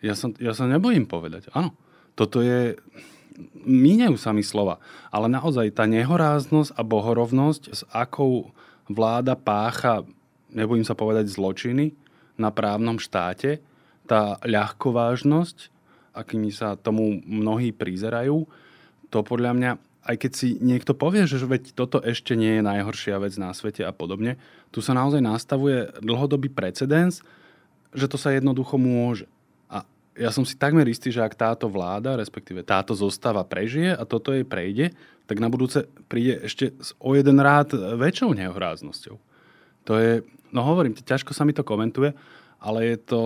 Ja 0.05 0.13
sa, 0.13 0.29
ja 0.37 0.53
sa 0.53 0.69
nebojím 0.69 1.09
povedať. 1.09 1.49
Áno, 1.55 1.73
toto 2.13 2.45
je... 2.45 2.77
Míňajú 3.65 4.15
sa 4.15 4.31
mi 4.31 4.45
slova, 4.47 4.79
ale 5.11 5.27
naozaj 5.27 5.75
tá 5.75 5.83
nehoráznosť 5.89 6.71
a 6.71 6.81
bohorovnosť, 6.87 7.63
s 7.73 7.81
akou 7.91 8.55
vláda 8.87 9.35
pácha, 9.35 10.07
nebojím 10.55 10.87
sa 10.87 10.95
povedať, 10.95 11.27
zločiny 11.27 11.91
na 12.39 12.49
právnom 12.49 12.97
štáte, 12.97 13.59
tá 14.07 14.39
ľahkovážnosť, 14.41 15.69
akými 16.15 16.49
sa 16.49 16.79
tomu 16.79 17.19
mnohí 17.27 17.75
prizerajú, 17.75 18.47
to 19.11 19.19
podľa 19.21 19.51
mňa 19.53 19.71
aj 20.05 20.15
keď 20.21 20.31
si 20.37 20.47
niekto 20.61 20.93
povie, 20.93 21.25
že 21.25 21.41
veď 21.41 21.73
toto 21.73 21.97
ešte 21.97 22.37
nie 22.37 22.61
je 22.61 22.63
najhoršia 22.63 23.17
vec 23.17 23.33
na 23.41 23.49
svete 23.57 23.81
a 23.81 23.89
podobne, 23.89 24.37
tu 24.69 24.79
sa 24.79 24.93
naozaj 24.93 25.17
nastavuje 25.17 25.89
dlhodobý 25.97 26.53
precedens, 26.53 27.25
že 27.89 28.05
to 28.05 28.21
sa 28.21 28.29
jednoducho 28.29 28.77
môže. 28.77 29.25
A 29.65 29.81
ja 30.13 30.29
som 30.29 30.45
si 30.45 30.53
takmer 30.53 30.85
istý, 30.85 31.09
že 31.09 31.25
ak 31.25 31.33
táto 31.33 31.65
vláda, 31.65 32.21
respektíve 32.21 32.61
táto 32.61 32.93
zostava 32.93 33.41
prežije 33.41 33.97
a 33.97 34.05
toto 34.05 34.29
jej 34.29 34.45
prejde, 34.45 34.93
tak 35.25 35.41
na 35.41 35.49
budúce 35.49 35.89
príde 36.05 36.45
ešte 36.45 36.77
o 37.01 37.17
jeden 37.17 37.41
rád 37.41 37.73
väčšou 37.73 38.37
nehoráznosťou. 38.37 39.17
To 39.89 39.93
je, 39.97 40.21
no 40.51 40.61
hovorím, 40.65 40.97
ťažko 40.97 41.31
sa 41.33 41.45
mi 41.47 41.53
to 41.53 41.65
komentuje, 41.65 42.13
ale 42.61 42.79
je 42.93 42.97
to, 42.97 43.21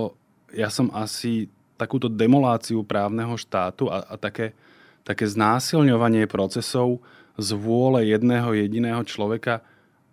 ja 0.54 0.68
som 0.72 0.92
asi 0.92 1.48
takúto 1.80 2.12
demoláciu 2.12 2.84
právneho 2.84 3.40
štátu 3.40 3.88
a, 3.88 4.04
a 4.04 4.16
také, 4.20 4.52
také 5.08 5.24
znásilňovanie 5.24 6.28
procesov 6.28 7.00
z 7.40 7.56
vôle 7.56 8.04
jedného 8.12 8.52
jediného 8.52 9.00
človeka 9.08 9.64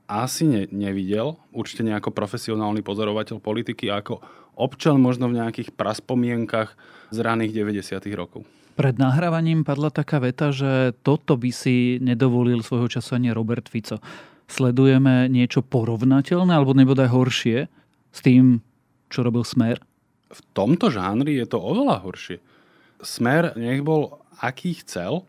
asi 0.07 0.47
ne, 0.47 0.63
nevidel. 0.71 1.35
Určite 1.51 1.83
nejako 1.83 2.15
profesionálny 2.15 2.87
pozorovateľ 2.87 3.43
politiky, 3.43 3.91
ako 3.91 4.23
občan 4.55 5.03
možno 5.03 5.27
v 5.27 5.43
nejakých 5.43 5.75
praspomienkach 5.75 6.79
z 7.11 7.19
raných 7.19 7.53
90. 7.67 7.99
rokov. 8.15 8.47
Pred 8.77 9.01
nahrávaním 9.01 9.65
padla 9.65 9.89
taká 9.89 10.21
veta, 10.21 10.53
že 10.53 10.93
toto 11.01 11.35
by 11.35 11.51
si 11.51 11.97
nedovolil 11.99 12.61
svojho 12.61 12.87
času 12.87 13.17
ani 13.17 13.33
Robert 13.33 13.67
Fico. 13.67 13.99
Sledujeme 14.47 15.27
niečo 15.27 15.63
porovnateľné 15.63 16.55
alebo 16.55 16.71
nebodaj 16.73 17.11
horšie 17.11 17.67
s 18.15 18.19
tým, 18.23 18.63
čo 19.11 19.27
robil 19.27 19.43
Smer? 19.43 19.83
V 20.31 20.41
tomto 20.55 20.91
žánri 20.91 21.39
je 21.39 21.47
to 21.47 21.59
oveľa 21.59 22.03
horšie. 22.03 22.39
Smer 23.03 23.55
nech 23.59 23.83
bol 23.83 24.23
aký 24.39 24.79
chcel, 24.83 25.27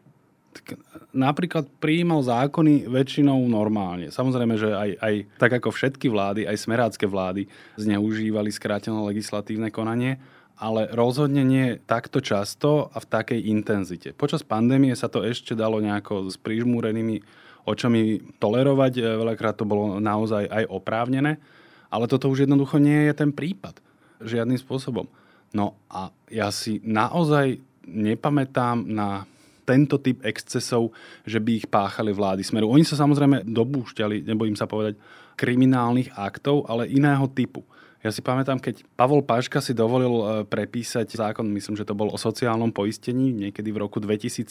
tak 0.58 0.82
napríklad 1.14 1.70
prijímal 1.78 2.26
zákony 2.26 2.90
väčšinou 2.90 3.38
normálne. 3.46 4.10
Samozrejme, 4.10 4.58
že 4.58 4.74
aj, 4.74 4.90
aj 4.98 5.14
tak 5.38 5.52
ako 5.62 5.70
všetky 5.70 6.10
vlády, 6.10 6.50
aj 6.50 6.58
smerácké 6.58 7.06
vlády 7.06 7.46
zneužívali 7.78 8.50
skrátené 8.50 8.98
legislatívne 8.98 9.70
konanie, 9.70 10.18
ale 10.58 10.90
rozhodne 10.90 11.46
nie 11.46 11.78
takto 11.86 12.18
často 12.18 12.90
a 12.90 12.98
v 12.98 13.06
takej 13.06 13.40
intenzite. 13.54 14.10
Počas 14.18 14.42
pandémie 14.42 14.98
sa 14.98 15.06
to 15.06 15.22
ešte 15.22 15.54
dalo 15.54 15.78
nejako 15.78 16.34
s 16.34 16.36
prižmúrenými 16.42 17.22
očami 17.68 18.24
tolerovať, 18.40 19.04
veľakrát 19.20 19.60
to 19.60 19.68
bolo 19.68 20.00
naozaj 20.00 20.48
aj 20.48 20.64
oprávnené, 20.72 21.36
ale 21.92 22.08
toto 22.08 22.32
už 22.32 22.48
jednoducho 22.48 22.80
nie 22.80 23.12
je 23.12 23.14
ten 23.14 23.36
prípad. 23.36 23.84
Žiadnym 24.24 24.58
spôsobom. 24.58 25.06
No 25.52 25.78
a 25.92 26.10
ja 26.32 26.50
si 26.50 26.80
naozaj 26.82 27.60
nepamätám 27.86 28.88
na 28.88 29.28
tento 29.68 30.00
typ 30.00 30.24
excesov, 30.24 30.96
že 31.28 31.44
by 31.44 31.52
ich 31.60 31.68
páchali 31.68 32.16
vlády 32.16 32.40
Smeru. 32.40 32.72
Oni 32.72 32.88
sa 32.88 32.96
samozrejme 32.96 33.44
dobúšťali, 33.44 34.24
nebojím 34.24 34.56
sa 34.56 34.64
povedať, 34.64 34.96
kriminálnych 35.36 36.16
aktov, 36.16 36.64
ale 36.72 36.88
iného 36.88 37.28
typu. 37.30 37.68
Ja 38.06 38.13
si 38.13 38.22
pamätám, 38.22 38.62
keď 38.62 38.86
Pavol 38.94 39.25
Paška 39.25 39.58
si 39.58 39.74
dovolil 39.74 40.13
e, 40.22 40.25
prepísať 40.46 41.10
zákon, 41.18 41.50
myslím, 41.50 41.74
že 41.74 41.88
to 41.88 41.98
bol 41.98 42.13
o 42.13 42.18
sociálnom 42.18 42.70
poistení, 42.70 43.34
niekedy 43.34 43.74
v 43.74 43.82
roku 43.82 43.98
2007. 43.98 44.46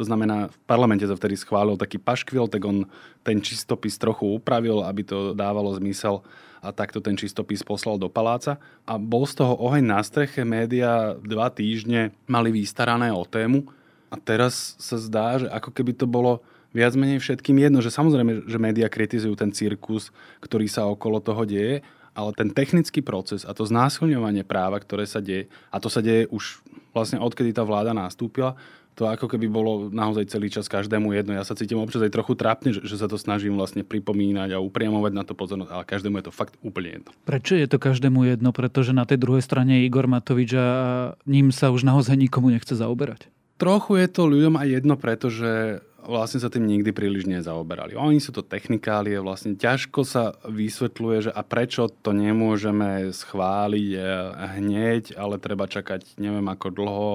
To 0.00 0.02
znamená, 0.02 0.48
v 0.48 0.56
parlamente 0.64 1.04
sa 1.04 1.12
vtedy 1.12 1.36
schválil 1.36 1.76
taký 1.76 2.00
paškvil, 2.00 2.48
tak 2.48 2.64
on 2.64 2.88
ten 3.20 3.44
čistopis 3.44 4.00
trochu 4.00 4.40
upravil, 4.40 4.80
aby 4.88 5.04
to 5.04 5.36
dávalo 5.36 5.68
zmysel 5.76 6.24
a 6.64 6.72
takto 6.72 7.02
ten 7.02 7.18
čistopis 7.18 7.60
poslal 7.60 8.00
do 8.00 8.08
paláca. 8.08 8.56
A 8.88 8.96
bol 8.96 9.28
z 9.28 9.44
toho 9.44 9.58
oheň 9.58 9.84
na 9.84 10.00
streche, 10.00 10.40
média 10.46 11.12
dva 11.20 11.52
týždne 11.52 12.14
mali 12.24 12.54
vystarané 12.54 13.12
o 13.12 13.26
tému 13.28 13.68
a 14.08 14.16
teraz 14.16 14.78
sa 14.80 14.96
zdá, 14.96 15.42
že 15.42 15.46
ako 15.50 15.70
keby 15.74 15.92
to 15.92 16.06
bolo 16.08 16.40
viac 16.72 16.96
menej 16.96 17.20
všetkým 17.20 17.60
jedno, 17.60 17.84
že 17.84 17.92
samozrejme, 17.92 18.48
že 18.48 18.58
médiá 18.62 18.88
kritizujú 18.88 19.36
ten 19.36 19.52
cirkus, 19.52 20.08
ktorý 20.40 20.70
sa 20.70 20.88
okolo 20.88 21.20
toho 21.20 21.44
deje, 21.44 21.84
ale 22.12 22.30
ten 22.36 22.52
technický 22.52 23.00
proces 23.00 23.44
a 23.48 23.56
to 23.56 23.64
znásilňovanie 23.64 24.44
práva, 24.44 24.80
ktoré 24.80 25.08
sa 25.08 25.18
deje, 25.18 25.48
a 25.72 25.80
to 25.80 25.88
sa 25.88 26.04
deje 26.04 26.28
už 26.28 26.60
vlastne 26.92 27.20
odkedy 27.20 27.56
tá 27.56 27.64
vláda 27.64 27.96
nastúpila, 27.96 28.56
to 28.92 29.08
ako 29.08 29.24
keby 29.24 29.48
bolo 29.48 29.88
naozaj 29.88 30.28
celý 30.28 30.52
čas 30.52 30.68
každému 30.68 31.16
jedno. 31.16 31.32
Ja 31.32 31.48
sa 31.48 31.56
cítim 31.56 31.80
občas 31.80 32.04
aj 32.04 32.12
trochu 32.12 32.36
trápne, 32.36 32.76
že, 32.76 32.84
že 32.84 33.00
sa 33.00 33.08
to 33.08 33.16
snažím 33.16 33.56
vlastne 33.56 33.80
pripomínať 33.80 34.52
a 34.52 34.60
upriamovať 34.60 35.12
na 35.16 35.24
to 35.24 35.32
pozornosť, 35.32 35.72
ale 35.72 35.88
každému 35.88 36.20
je 36.20 36.26
to 36.28 36.32
fakt 36.32 36.54
úplne 36.60 37.00
jedno. 37.00 37.10
Prečo 37.24 37.56
je 37.56 37.64
to 37.64 37.80
každému 37.80 38.28
jedno? 38.28 38.52
Pretože 38.52 38.92
na 38.92 39.08
tej 39.08 39.16
druhej 39.16 39.40
strane 39.40 39.80
je 39.80 39.88
Igor 39.88 40.04
Matovič 40.04 40.52
a 40.52 40.68
ním 41.24 41.48
sa 41.48 41.72
už 41.72 41.88
naozaj 41.88 42.20
nikomu 42.20 42.52
nechce 42.52 42.76
zaoberať. 42.76 43.32
Trochu 43.62 44.02
je 44.02 44.08
to 44.10 44.26
ľuďom 44.26 44.58
aj 44.58 44.68
jedno, 44.74 44.98
pretože 44.98 45.78
vlastne 46.02 46.42
sa 46.42 46.50
tým 46.50 46.66
nikdy 46.66 46.90
príliš 46.90 47.30
nezaoberali. 47.30 47.94
Oni 47.94 48.18
sú 48.18 48.34
to 48.34 48.42
technikálie, 48.42 49.22
vlastne 49.22 49.54
ťažko 49.54 50.02
sa 50.02 50.34
vysvetľuje, 50.50 51.30
že 51.30 51.32
a 51.32 51.46
prečo 51.46 51.86
to 51.86 52.10
nemôžeme 52.10 53.14
schváliť 53.14 53.88
eh, 53.94 54.06
hneď, 54.58 55.14
ale 55.14 55.38
treba 55.38 55.70
čakať 55.70 56.18
neviem 56.18 56.50
ako 56.50 56.66
dlho 56.74 57.14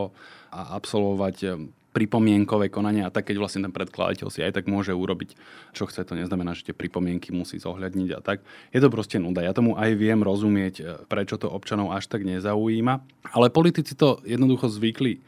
a 0.56 0.80
absolvovať 0.80 1.38
eh, 1.44 1.52
pripomienkové 1.92 2.72
konanie 2.72 3.04
a 3.04 3.12
tak, 3.12 3.28
keď 3.28 3.44
vlastne 3.44 3.68
ten 3.68 3.74
predkladateľ 3.74 4.32
si 4.32 4.40
aj 4.40 4.62
tak 4.62 4.72
môže 4.72 4.94
urobiť, 4.94 5.34
čo 5.74 5.90
chce, 5.90 6.06
to 6.06 6.14
neznamená, 6.14 6.54
že 6.54 6.70
tie 6.70 6.76
pripomienky 6.78 7.34
musí 7.34 7.58
zohľadniť 7.58 8.10
a 8.16 8.24
tak. 8.24 8.46
Je 8.70 8.78
to 8.78 8.94
proste 8.94 9.18
nuda. 9.18 9.42
Ja 9.42 9.58
tomu 9.58 9.74
aj 9.76 9.98
viem 10.00 10.24
rozumieť, 10.24 10.76
eh, 10.80 10.86
prečo 11.12 11.36
to 11.36 11.52
občanov 11.52 11.92
až 11.92 12.08
tak 12.08 12.24
nezaujíma, 12.24 13.04
ale 13.36 13.52
politici 13.52 14.00
to 14.00 14.24
jednoducho 14.24 14.72
zvykli 14.72 15.20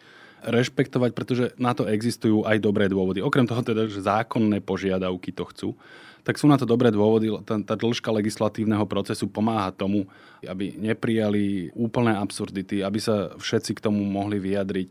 rešpektovať, 0.44 1.12
pretože 1.12 1.46
na 1.60 1.76
to 1.76 1.88
existujú 1.88 2.48
aj 2.48 2.58
dobré 2.64 2.88
dôvody. 2.88 3.20
Okrem 3.20 3.44
toho 3.44 3.64
teda, 3.64 3.88
že 3.88 4.04
zákonné 4.04 4.64
požiadavky 4.64 5.36
to 5.36 5.44
chcú, 5.52 5.70
tak 6.24 6.36
sú 6.36 6.48
na 6.48 6.60
to 6.60 6.68
dobré 6.68 6.92
dôvody. 6.92 7.32
Tá, 7.44 7.60
tá 7.64 7.76
dĺžka 7.80 8.12
legislatívneho 8.12 8.84
procesu 8.86 9.28
pomáha 9.28 9.72
tomu, 9.72 10.08
aby 10.44 10.76
neprijali 10.76 11.74
úplné 11.76 12.16
absurdity, 12.16 12.84
aby 12.84 13.00
sa 13.00 13.34
všetci 13.40 13.80
k 13.80 13.84
tomu 13.84 14.04
mohli 14.04 14.40
vyjadriť. 14.40 14.88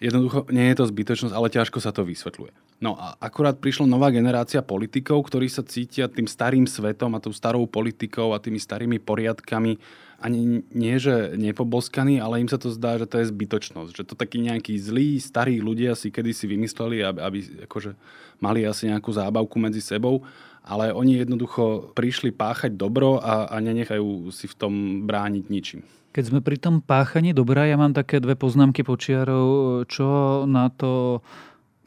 Jednoducho 0.00 0.48
nie 0.50 0.70
je 0.72 0.76
to 0.80 0.90
zbytočnosť, 0.90 1.34
ale 1.36 1.52
ťažko 1.52 1.78
sa 1.78 1.92
to 1.92 2.02
vysvetľuje. 2.06 2.69
No 2.80 2.96
a 2.96 3.12
akurát 3.20 3.60
prišla 3.60 3.84
nová 3.84 4.08
generácia 4.08 4.64
politikov, 4.64 5.28
ktorí 5.28 5.52
sa 5.52 5.60
cítia 5.60 6.08
tým 6.08 6.24
starým 6.24 6.64
svetom 6.64 7.12
a 7.12 7.20
tou 7.20 7.28
starou 7.28 7.68
politikou 7.68 8.32
a 8.32 8.40
tými 8.40 8.56
starými 8.56 8.96
poriadkami 8.96 9.76
ani 10.20 10.64
nie, 10.72 10.96
že 11.00 11.32
nepoboskaní, 11.36 12.20
ale 12.20 12.44
im 12.44 12.48
sa 12.48 12.60
to 12.60 12.68
zdá, 12.68 13.00
že 13.00 13.08
to 13.08 13.24
je 13.24 13.32
zbytočnosť. 13.32 13.92
Že 13.96 14.04
to 14.04 14.14
takí 14.16 14.40
nejakí 14.40 14.76
zlí, 14.76 15.16
starí 15.16 15.64
ľudia 15.64 15.96
si 15.96 16.12
kedysi 16.12 16.44
vymysleli, 16.44 17.00
aby, 17.00 17.20
aby 17.20 17.38
akože 17.64 17.96
mali 18.40 18.68
asi 18.68 18.92
nejakú 18.92 19.08
zábavku 19.12 19.56
medzi 19.56 19.80
sebou, 19.80 20.20
ale 20.60 20.92
oni 20.92 21.24
jednoducho 21.24 21.96
prišli 21.96 22.36
páchať 22.36 22.76
dobro 22.76 23.16
a, 23.20 23.48
a 23.48 23.56
nenechajú 23.64 24.28
si 24.28 24.44
v 24.44 24.54
tom 24.60 24.72
brániť 25.08 25.44
ničím. 25.48 25.80
Keď 26.10 26.24
sme 26.26 26.40
pri 26.44 26.58
tom 26.60 26.84
páchaní 26.84 27.32
dobra, 27.32 27.64
ja 27.70 27.80
mám 27.80 27.96
také 27.96 28.20
dve 28.20 28.36
poznámky 28.36 28.84
počiarov, 28.84 29.84
čo 29.88 30.42
na 30.44 30.68
to 30.68 31.22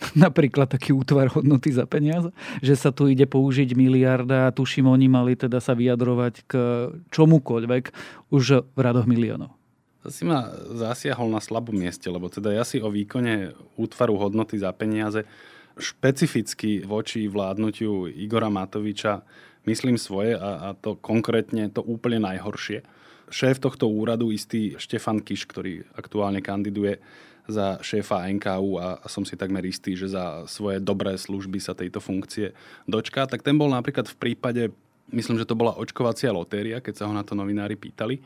napríklad 0.25 0.69
taký 0.69 0.91
útvar 0.91 1.31
hodnoty 1.31 1.71
za 1.73 1.87
peniaze, 1.87 2.29
že 2.59 2.75
sa 2.75 2.89
tu 2.91 3.07
ide 3.07 3.25
použiť 3.27 3.73
miliarda 3.75 4.49
a 4.49 4.53
tuším, 4.55 4.89
oni 4.89 5.07
mali 5.07 5.33
teda 5.33 5.63
sa 5.63 5.73
vyjadrovať 5.73 6.33
k 6.47 6.53
čomukoľvek 7.11 7.83
už 8.29 8.67
v 8.73 8.79
radoch 8.79 9.07
miliónov. 9.07 9.53
Si 10.03 10.27
ma 10.27 10.51
zasiahol 10.75 11.31
na 11.31 11.39
slabom 11.39 11.71
mieste, 11.71 12.11
lebo 12.11 12.27
teda 12.27 12.51
ja 12.51 12.67
si 12.67 12.83
o 12.83 12.91
výkone 12.91 13.55
útvaru 13.79 14.19
hodnoty 14.19 14.59
za 14.59 14.75
peniaze 14.75 15.23
špecificky 15.77 16.85
voči 16.85 17.25
vládnutiu 17.25 18.05
Igora 18.05 18.49
Matoviča 18.49 19.25
myslím 19.65 19.97
svoje 19.97 20.37
a, 20.37 20.69
a 20.69 20.77
to 20.77 20.99
konkrétne 20.99 21.71
to 21.71 21.81
úplne 21.81 22.21
najhoršie. 22.21 22.85
Šéf 23.33 23.57
tohto 23.57 23.89
úradu, 23.89 24.29
istý 24.29 24.77
Štefan 24.77 25.23
Kiš, 25.23 25.49
ktorý 25.49 25.87
aktuálne 25.97 26.43
kandiduje 26.43 27.01
za 27.47 27.79
šéfa 27.83 28.23
NKU 28.31 28.79
a 28.79 29.03
som 29.11 29.27
si 29.27 29.35
takmer 29.35 29.63
istý, 29.67 29.99
že 29.99 30.07
za 30.07 30.47
svoje 30.47 30.79
dobré 30.79 31.19
služby 31.19 31.59
sa 31.59 31.75
tejto 31.75 31.99
funkcie 31.99 32.55
dočká, 32.87 33.27
tak 33.27 33.43
ten 33.43 33.59
bol 33.59 33.67
napríklad 33.67 34.07
v 34.07 34.19
prípade, 34.19 34.63
myslím, 35.11 35.35
že 35.35 35.47
to 35.47 35.59
bola 35.59 35.75
očkovacia 35.75 36.31
lotéria, 36.31 36.79
keď 36.79 37.03
sa 37.03 37.07
ho 37.07 37.13
na 37.13 37.27
to 37.27 37.35
novinári 37.35 37.75
pýtali, 37.75 38.23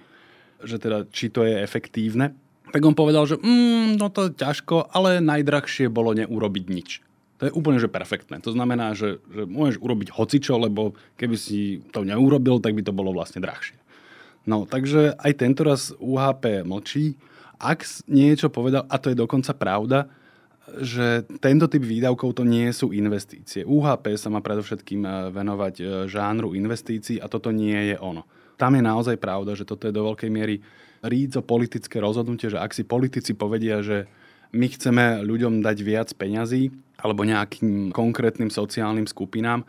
že 0.61 0.77
teda 0.77 1.09
či 1.09 1.33
to 1.33 1.41
je 1.41 1.57
efektívne, 1.57 2.37
tak 2.69 2.83
on 2.83 2.93
povedal, 2.93 3.23
že 3.25 3.39
mm, 3.39 3.97
no 3.97 4.11
to 4.11 4.29
ťažko, 4.33 4.91
ale 4.91 5.23
najdrahšie 5.23 5.87
bolo 5.87 6.11
neurobiť 6.13 6.65
nič. 6.67 6.89
To 7.37 7.45
je 7.45 7.53
úplne 7.53 7.77
že 7.77 7.89
perfektné. 7.89 8.41
To 8.41 8.49
znamená, 8.49 8.97
že, 8.97 9.21
že 9.29 9.45
môžeš 9.45 9.77
urobiť 9.77 10.09
hocičo, 10.09 10.57
lebo 10.57 10.97
keby 11.21 11.37
si 11.37 11.85
to 11.93 12.01
neurobil, 12.01 12.57
tak 12.57 12.73
by 12.73 12.81
to 12.81 12.93
bolo 12.93 13.13
vlastne 13.13 13.39
drahšie. 13.45 13.77
No, 14.47 14.65
takže 14.65 15.13
aj 15.19 15.31
tento 15.37 15.61
raz 15.67 15.93
UHP 15.99 16.65
mlčí 16.65 17.19
ak 17.57 17.83
niečo 18.09 18.53
povedal, 18.53 18.85
a 18.85 18.95
to 19.01 19.09
je 19.11 19.17
dokonca 19.17 19.53
pravda, 19.57 20.09
že 20.67 21.23
tento 21.39 21.71
typ 21.71 21.79
výdavkov 21.79 22.35
to 22.35 22.43
nie 22.43 22.67
sú 22.75 22.91
investície. 22.91 23.63
UHP 23.63 24.19
sa 24.19 24.27
má 24.27 24.43
predovšetkým 24.43 25.01
eh, 25.03 25.11
venovať 25.31 25.75
eh, 25.79 25.85
žánru 26.11 26.51
investícií 26.53 27.23
a 27.23 27.31
toto 27.31 27.55
nie 27.55 27.93
je 27.93 27.97
ono. 27.97 28.27
Tam 28.57 28.73
je 28.73 28.83
naozaj 28.83 29.21
pravda, 29.21 29.53
že 29.53 29.69
toto 29.69 29.85
je 29.87 29.93
do 29.93 30.05
veľkej 30.11 30.29
miery 30.33 30.59
rídzo 31.05 31.45
politické 31.45 32.01
rozhodnutie, 32.01 32.49
že 32.49 32.57
ak 32.57 32.73
si 32.73 32.81
politici 32.81 33.37
povedia, 33.37 33.85
že 33.85 34.09
my 34.51 34.65
chceme 34.65 35.21
ľuďom 35.21 35.61
dať 35.61 35.77
viac 35.85 36.09
peňazí 36.17 36.73
alebo 36.97 37.21
nejakým 37.21 37.93
konkrétnym 37.93 38.49
sociálnym 38.49 39.05
skupinám, 39.05 39.61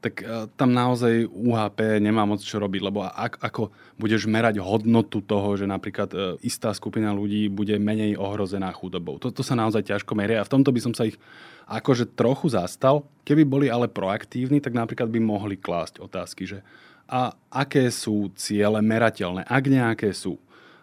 tak 0.00 0.24
e, 0.24 0.48
tam 0.56 0.72
naozaj 0.72 1.28
UHP 1.28 2.00
nemá 2.00 2.24
moc 2.24 2.40
čo 2.40 2.56
robiť, 2.56 2.80
lebo 2.80 3.04
ak, 3.04 3.36
ako 3.44 3.68
budeš 4.00 4.24
merať 4.24 4.58
hodnotu 4.64 5.20
toho, 5.20 5.54
že 5.60 5.68
napríklad 5.68 6.10
e, 6.10 6.16
istá 6.40 6.72
skupina 6.72 7.12
ľudí 7.12 7.52
bude 7.52 7.76
menej 7.76 8.16
ohrozená 8.16 8.72
chudobou. 8.72 9.20
Toto 9.20 9.44
sa 9.44 9.52
naozaj 9.52 9.92
ťažko 9.92 10.16
meria 10.16 10.40
a 10.40 10.48
v 10.48 10.52
tomto 10.56 10.72
by 10.72 10.80
som 10.80 10.92
sa 10.96 11.04
ich 11.04 11.20
akože 11.68 12.16
trochu 12.16 12.48
zastal. 12.50 13.04
Keby 13.28 13.44
boli 13.44 13.66
ale 13.68 13.86
proaktívni, 13.86 14.58
tak 14.58 14.72
napríklad 14.72 15.12
by 15.12 15.20
mohli 15.20 15.60
klásť 15.60 16.00
otázky, 16.00 16.48
že 16.48 16.64
a 17.10 17.34
aké 17.50 17.90
sú 17.90 18.30
ciele 18.38 18.78
merateľné, 18.78 19.42
ak 19.42 19.64
nejaké 19.66 20.14
sú 20.14 20.38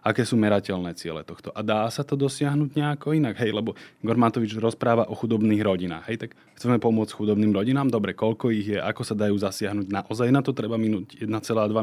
aké 0.08 0.24
sú 0.24 0.40
merateľné 0.40 0.96
ciele 0.96 1.20
tohto. 1.28 1.52
A 1.52 1.60
dá 1.60 1.84
sa 1.92 2.08
to 2.08 2.16
dosiahnuť 2.16 2.80
nejako 2.80 3.12
inak? 3.12 3.36
Hej, 3.44 3.52
lebo 3.52 3.76
Igor 4.00 4.16
Matovič 4.16 4.56
rozpráva 4.56 5.04
o 5.12 5.14
chudobných 5.20 5.60
rodinách. 5.60 6.08
Hej, 6.08 6.18
tak 6.24 6.30
chceme 6.56 6.80
pomôcť 6.80 7.12
chudobným 7.12 7.52
rodinám, 7.52 7.92
dobre, 7.92 8.16
koľko 8.16 8.48
ich 8.56 8.72
je, 8.72 8.80
ako 8.80 9.04
sa 9.04 9.20
dajú 9.20 9.36
zasiahnuť 9.36 9.92
naozaj 9.92 10.32
na 10.32 10.40
to 10.40 10.56
treba 10.56 10.80
minúť 10.80 11.20
1,2 11.20 11.28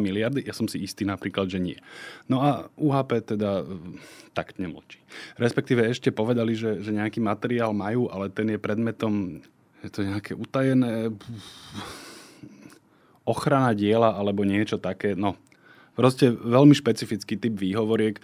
miliardy? 0.01 0.41
Ja 0.41 0.57
som 0.57 0.65
si 0.65 0.81
istý 0.81 1.05
napríklad, 1.05 1.53
že 1.53 1.61
nie. 1.61 1.77
No 2.25 2.41
a 2.41 2.73
UHP 2.81 3.37
teda 3.37 3.61
eh, 3.61 3.69
tak 4.33 4.57
nemlčí. 4.57 5.05
Respektíve 5.37 5.85
ešte 5.85 6.09
povedali, 6.09 6.57
že, 6.57 6.81
že 6.81 6.97
nejaký 6.97 7.21
materiál 7.21 7.77
majú, 7.77 8.09
ale 8.09 8.33
ten 8.33 8.49
je 8.49 8.57
predmetom, 8.57 9.45
je 9.85 9.91
to 9.93 10.01
nejaké 10.01 10.33
utajené 10.33 11.13
ochrana 13.29 13.77
diela 13.77 14.17
alebo 14.17 14.49
niečo 14.49 14.81
také. 14.81 15.13
No, 15.13 15.37
Proste 15.95 16.35
veľmi 16.35 16.75
špecifický 16.75 17.39
typ 17.39 17.55
výhovoriek, 17.55 18.19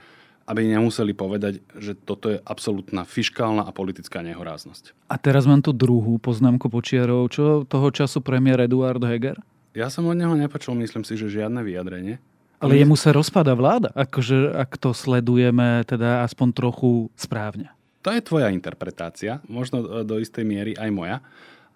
aby 0.51 0.67
nemuseli 0.67 1.15
povedať, 1.15 1.63
že 1.79 1.95
toto 1.95 2.35
je 2.35 2.43
absolútna 2.43 3.07
fiškálna 3.07 3.63
a 3.63 3.71
politická 3.71 4.19
nehoráznosť. 4.27 5.07
A 5.07 5.15
teraz 5.15 5.47
mám 5.47 5.63
tu 5.63 5.71
druhú 5.71 6.19
poznámku 6.19 6.67
počiarov. 6.67 7.31
Čo 7.31 7.63
toho 7.63 7.89
času 7.95 8.19
premiér 8.19 8.67
Eduard 8.67 8.99
Heger? 8.99 9.39
Ja 9.79 9.87
som 9.87 10.11
od 10.11 10.19
neho 10.19 10.35
nepočul, 10.35 10.75
myslím 10.83 11.07
si, 11.07 11.15
že 11.15 11.31
žiadne 11.31 11.63
vyjadrenie. 11.63 12.19
Ale 12.61 12.77
jemu 12.77 12.99
sa 12.99 13.15
rozpada 13.15 13.55
vláda, 13.57 13.89
akože 13.97 14.53
ak 14.53 14.77
to 14.77 14.91
sledujeme 14.93 15.81
teda 15.87 16.27
aspoň 16.27 16.49
trochu 16.53 17.09
správne. 17.17 17.73
To 18.05 18.13
je 18.13 18.21
tvoja 18.21 18.53
interpretácia, 18.53 19.41
možno 19.49 20.05
do 20.05 20.21
istej 20.21 20.45
miery 20.45 20.73
aj 20.77 20.91
moja. 20.93 21.17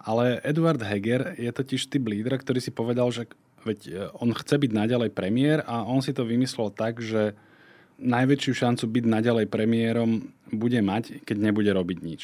Ale 0.04 0.44
Eduard 0.44 0.82
Heger 0.84 1.38
je 1.40 1.48
totiž 1.48 1.88
typ 1.88 2.04
lídra, 2.04 2.36
ktorý 2.36 2.60
si 2.60 2.68
povedal, 2.68 3.08
že 3.08 3.30
Veď 3.64 3.78
e, 3.88 3.92
on 4.20 4.30
chce 4.36 4.60
byť 4.60 4.70
naďalej 4.70 5.10
premiér 5.10 5.64
a 5.64 5.82
on 5.88 6.04
si 6.04 6.12
to 6.12 6.28
vymyslel 6.28 6.70
tak, 6.70 7.00
že 7.00 7.32
najväčšiu 7.98 8.52
šancu 8.52 8.84
byť 8.86 9.04
naďalej 9.08 9.46
premiérom 9.48 10.28
bude 10.52 10.80
mať, 10.84 11.24
keď 11.24 11.36
nebude 11.40 11.70
robiť 11.72 11.98
nič. 12.04 12.22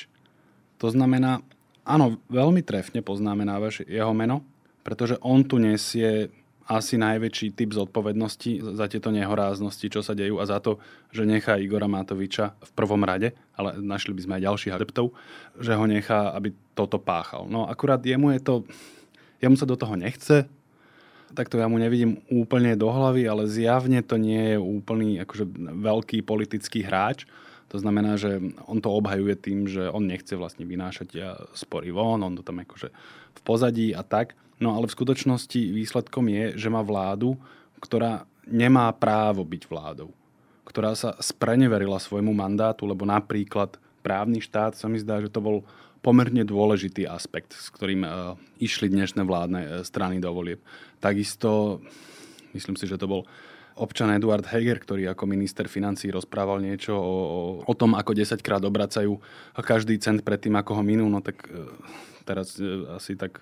To 0.82 0.92
znamená, 0.92 1.40
áno, 1.84 2.20
veľmi 2.28 2.60
trefne 2.64 3.00
poznamenávaš 3.00 3.84
jeho 3.88 4.12
meno, 4.12 4.44
pretože 4.84 5.20
on 5.20 5.44
tu 5.44 5.60
nesie 5.60 6.32
asi 6.70 6.94
najväčší 6.94 7.58
typ 7.58 7.74
zodpovednosti 7.74 8.78
za 8.78 8.86
tieto 8.86 9.10
nehoráznosti, 9.10 9.90
čo 9.90 10.06
sa 10.06 10.14
dejú 10.14 10.38
a 10.38 10.46
za 10.46 10.62
to, 10.62 10.78
že 11.10 11.26
nechá 11.26 11.58
Igora 11.58 11.90
Matoviča 11.90 12.54
v 12.62 12.70
prvom 12.78 13.02
rade, 13.02 13.34
ale 13.58 13.82
našli 13.82 14.14
by 14.14 14.20
sme 14.22 14.34
aj 14.38 14.46
ďalších 14.46 14.74
adeptov, 14.78 15.10
že 15.58 15.74
ho 15.74 15.84
nechá, 15.90 16.30
aby 16.30 16.54
toto 16.78 17.02
páchal. 17.02 17.50
No 17.50 17.66
akurát 17.66 17.98
jemu 17.98 18.38
je 18.38 18.40
to, 18.40 18.54
jemu 19.42 19.58
sa 19.58 19.66
do 19.66 19.74
toho 19.74 19.98
nechce, 19.98 20.46
tak 21.34 21.46
to 21.48 21.58
ja 21.58 21.70
mu 21.70 21.78
nevidím 21.78 22.22
úplne 22.30 22.74
do 22.74 22.90
hlavy, 22.90 23.26
ale 23.26 23.46
zjavne 23.46 24.02
to 24.02 24.18
nie 24.18 24.54
je 24.54 24.58
úplný 24.58 25.22
akože 25.22 25.44
veľký 25.78 26.26
politický 26.26 26.82
hráč. 26.82 27.26
To 27.70 27.78
znamená, 27.78 28.18
že 28.18 28.42
on 28.66 28.82
to 28.82 28.90
obhajuje 28.90 29.38
tým, 29.38 29.70
že 29.70 29.86
on 29.86 30.02
nechce 30.02 30.34
vlastne 30.34 30.66
vynášať 30.66 31.14
spory 31.54 31.94
von, 31.94 32.18
on 32.18 32.34
to 32.34 32.42
tam 32.42 32.58
akože 32.58 32.90
v 33.34 33.40
pozadí 33.46 33.94
a 33.94 34.02
tak. 34.02 34.34
No 34.58 34.74
ale 34.74 34.90
v 34.90 34.96
skutočnosti 34.98 35.60
výsledkom 35.70 36.26
je, 36.28 36.44
že 36.58 36.68
má 36.68 36.82
vládu, 36.82 37.38
ktorá 37.78 38.26
nemá 38.42 38.90
právo 38.90 39.46
byť 39.46 39.62
vládou. 39.70 40.10
Ktorá 40.66 40.98
sa 40.98 41.14
spreneverila 41.22 42.02
svojmu 42.02 42.34
mandátu, 42.34 42.90
lebo 42.90 43.06
napríklad 43.06 43.78
právny 44.02 44.42
štát 44.42 44.74
sa 44.74 44.90
mi 44.90 44.98
zdá, 44.98 45.22
že 45.22 45.30
to 45.30 45.38
bol 45.38 45.62
pomerne 46.00 46.44
dôležitý 46.44 47.04
aspekt, 47.04 47.52
s 47.52 47.68
ktorým 47.68 48.02
uh, 48.04 48.34
išli 48.56 48.88
dnešné 48.88 49.24
vládne 49.24 49.60
uh, 49.60 49.70
strany 49.84 50.20
do 50.20 50.32
volieb. 50.32 50.60
Takisto, 51.00 51.80
myslím 52.56 52.76
si, 52.76 52.88
že 52.88 52.96
to 52.96 53.08
bol 53.08 53.22
občan 53.76 54.12
Eduard 54.12 54.44
Heger, 54.48 54.80
ktorý 54.80 55.12
ako 55.12 55.24
minister 55.24 55.68
financí 55.68 56.12
rozprával 56.12 56.60
niečo 56.60 56.96
o, 56.96 57.00
o, 57.00 57.40
o 57.64 57.74
tom, 57.76 57.96
ako 57.96 58.12
10 58.12 58.40
krát 58.44 58.60
obracajú 58.60 59.16
každý 59.60 59.96
cent 60.00 60.20
pred 60.20 60.40
tým, 60.40 60.56
ako 60.56 60.80
ho 60.80 60.82
minú, 60.84 61.08
no 61.08 61.20
tak 61.24 61.44
uh, 61.48 61.68
teraz 62.24 62.56
asi 62.96 63.16
tak 63.16 63.40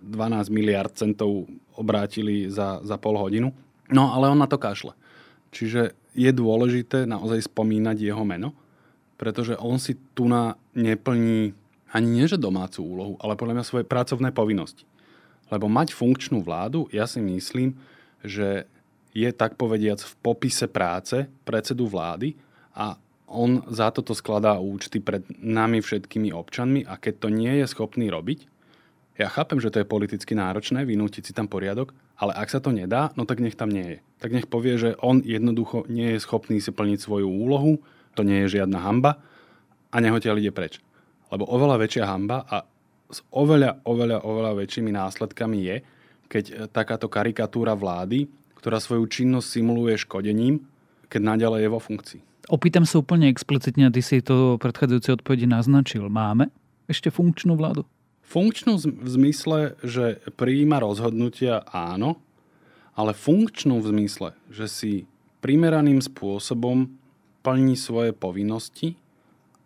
12 0.00 0.48
miliard 0.48 0.92
centov 0.96 1.44
obrátili 1.76 2.48
za, 2.48 2.80
za 2.80 2.96
pol 2.96 3.20
hodinu. 3.20 3.52
No 3.92 4.16
ale 4.16 4.32
on 4.32 4.40
na 4.40 4.48
to 4.48 4.56
kašle. 4.56 4.96
Čiže 5.52 5.92
je 6.16 6.30
dôležité 6.32 7.04
naozaj 7.04 7.50
spomínať 7.50 7.96
jeho 8.00 8.24
meno, 8.24 8.56
pretože 9.20 9.58
on 9.60 9.76
si 9.76 9.98
tu 10.16 10.30
na 10.30 10.56
neplní 10.72 11.52
ani 11.90 12.06
nie 12.06 12.26
že 12.30 12.38
domácu 12.38 12.82
úlohu, 12.82 13.14
ale 13.18 13.34
podľa 13.34 13.60
mňa 13.60 13.64
svoje 13.66 13.84
pracovné 13.86 14.30
povinnosti. 14.30 14.86
Lebo 15.50 15.66
mať 15.66 15.90
funkčnú 15.90 16.46
vládu, 16.46 16.86
ja 16.94 17.10
si 17.10 17.18
myslím, 17.18 17.74
že 18.22 18.70
je 19.10 19.30
tak 19.34 19.58
povediac 19.58 19.98
v 19.98 20.14
popise 20.22 20.70
práce 20.70 21.26
predsedu 21.42 21.90
vlády 21.90 22.38
a 22.78 22.94
on 23.30 23.62
za 23.70 23.90
toto 23.90 24.14
skladá 24.14 24.58
účty 24.58 25.02
pred 25.02 25.22
nami 25.38 25.82
všetkými 25.82 26.30
občanmi 26.34 26.86
a 26.86 26.98
keď 26.98 27.14
to 27.26 27.28
nie 27.30 27.62
je 27.62 27.66
schopný 27.70 28.10
robiť, 28.10 28.46
ja 29.18 29.28
chápem, 29.28 29.60
že 29.60 29.68
to 29.68 29.84
je 29.84 29.90
politicky 29.90 30.32
náročné, 30.32 30.88
vynútiť 30.88 31.28
si 31.28 31.32
tam 31.36 31.44
poriadok, 31.44 31.92
ale 32.16 32.32
ak 32.32 32.48
sa 32.48 32.56
to 32.56 32.72
nedá, 32.72 33.12
no 33.20 33.28
tak 33.28 33.44
nech 33.44 33.52
tam 33.52 33.68
nie 33.68 33.84
je. 33.84 33.98
Tak 34.16 34.32
nech 34.32 34.48
povie, 34.48 34.80
že 34.80 34.96
on 35.04 35.20
jednoducho 35.20 35.84
nie 35.92 36.16
je 36.16 36.24
schopný 36.24 36.56
si 36.56 36.72
plniť 36.72 36.98
svoju 37.04 37.28
úlohu, 37.28 37.84
to 38.16 38.24
nie 38.24 38.46
je 38.46 38.56
žiadna 38.60 38.80
hamba 38.80 39.20
a 39.92 39.96
nehotiaľ 40.00 40.40
ide 40.40 40.56
preč. 40.56 40.80
Lebo 41.30 41.46
oveľa 41.46 41.76
väčšia 41.78 42.04
hamba 42.10 42.42
a 42.46 42.66
s 43.10 43.22
oveľa, 43.34 43.82
oveľa, 43.86 44.22
oveľa 44.22 44.52
väčšími 44.62 44.90
následkami 44.94 45.58
je, 45.66 45.76
keď 46.30 46.44
e, 46.46 46.52
takáto 46.70 47.10
karikatúra 47.10 47.74
vlády, 47.74 48.30
ktorá 48.54 48.78
svoju 48.78 49.06
činnosť 49.10 49.46
simuluje 49.58 49.98
škodením, 49.98 50.62
keď 51.10 51.20
naďalej 51.22 51.60
je 51.66 51.70
vo 51.70 51.80
funkcii. 51.82 52.20
Opýtam 52.50 52.86
sa 52.86 53.02
úplne 53.02 53.30
explicitne, 53.30 53.90
ty 53.90 54.02
si 54.02 54.22
to 54.22 54.58
predchádzajúce 54.62 55.22
odpovedi 55.22 55.46
naznačil. 55.50 56.06
Máme 56.06 56.50
ešte 56.86 57.10
funkčnú 57.10 57.58
vládu? 57.58 57.86
Funkčnú 58.26 58.78
v 58.78 59.08
zmysle, 59.10 59.74
že 59.82 60.22
prijíma 60.38 60.78
rozhodnutia 60.78 61.66
áno, 61.66 62.18
ale 62.94 63.10
funkčnú 63.14 63.82
v 63.82 63.90
zmysle, 63.90 64.28
že 64.50 64.66
si 64.70 64.92
primeraným 65.42 65.98
spôsobom 65.98 66.90
plní 67.42 67.74
svoje 67.74 68.14
povinnosti 68.14 68.94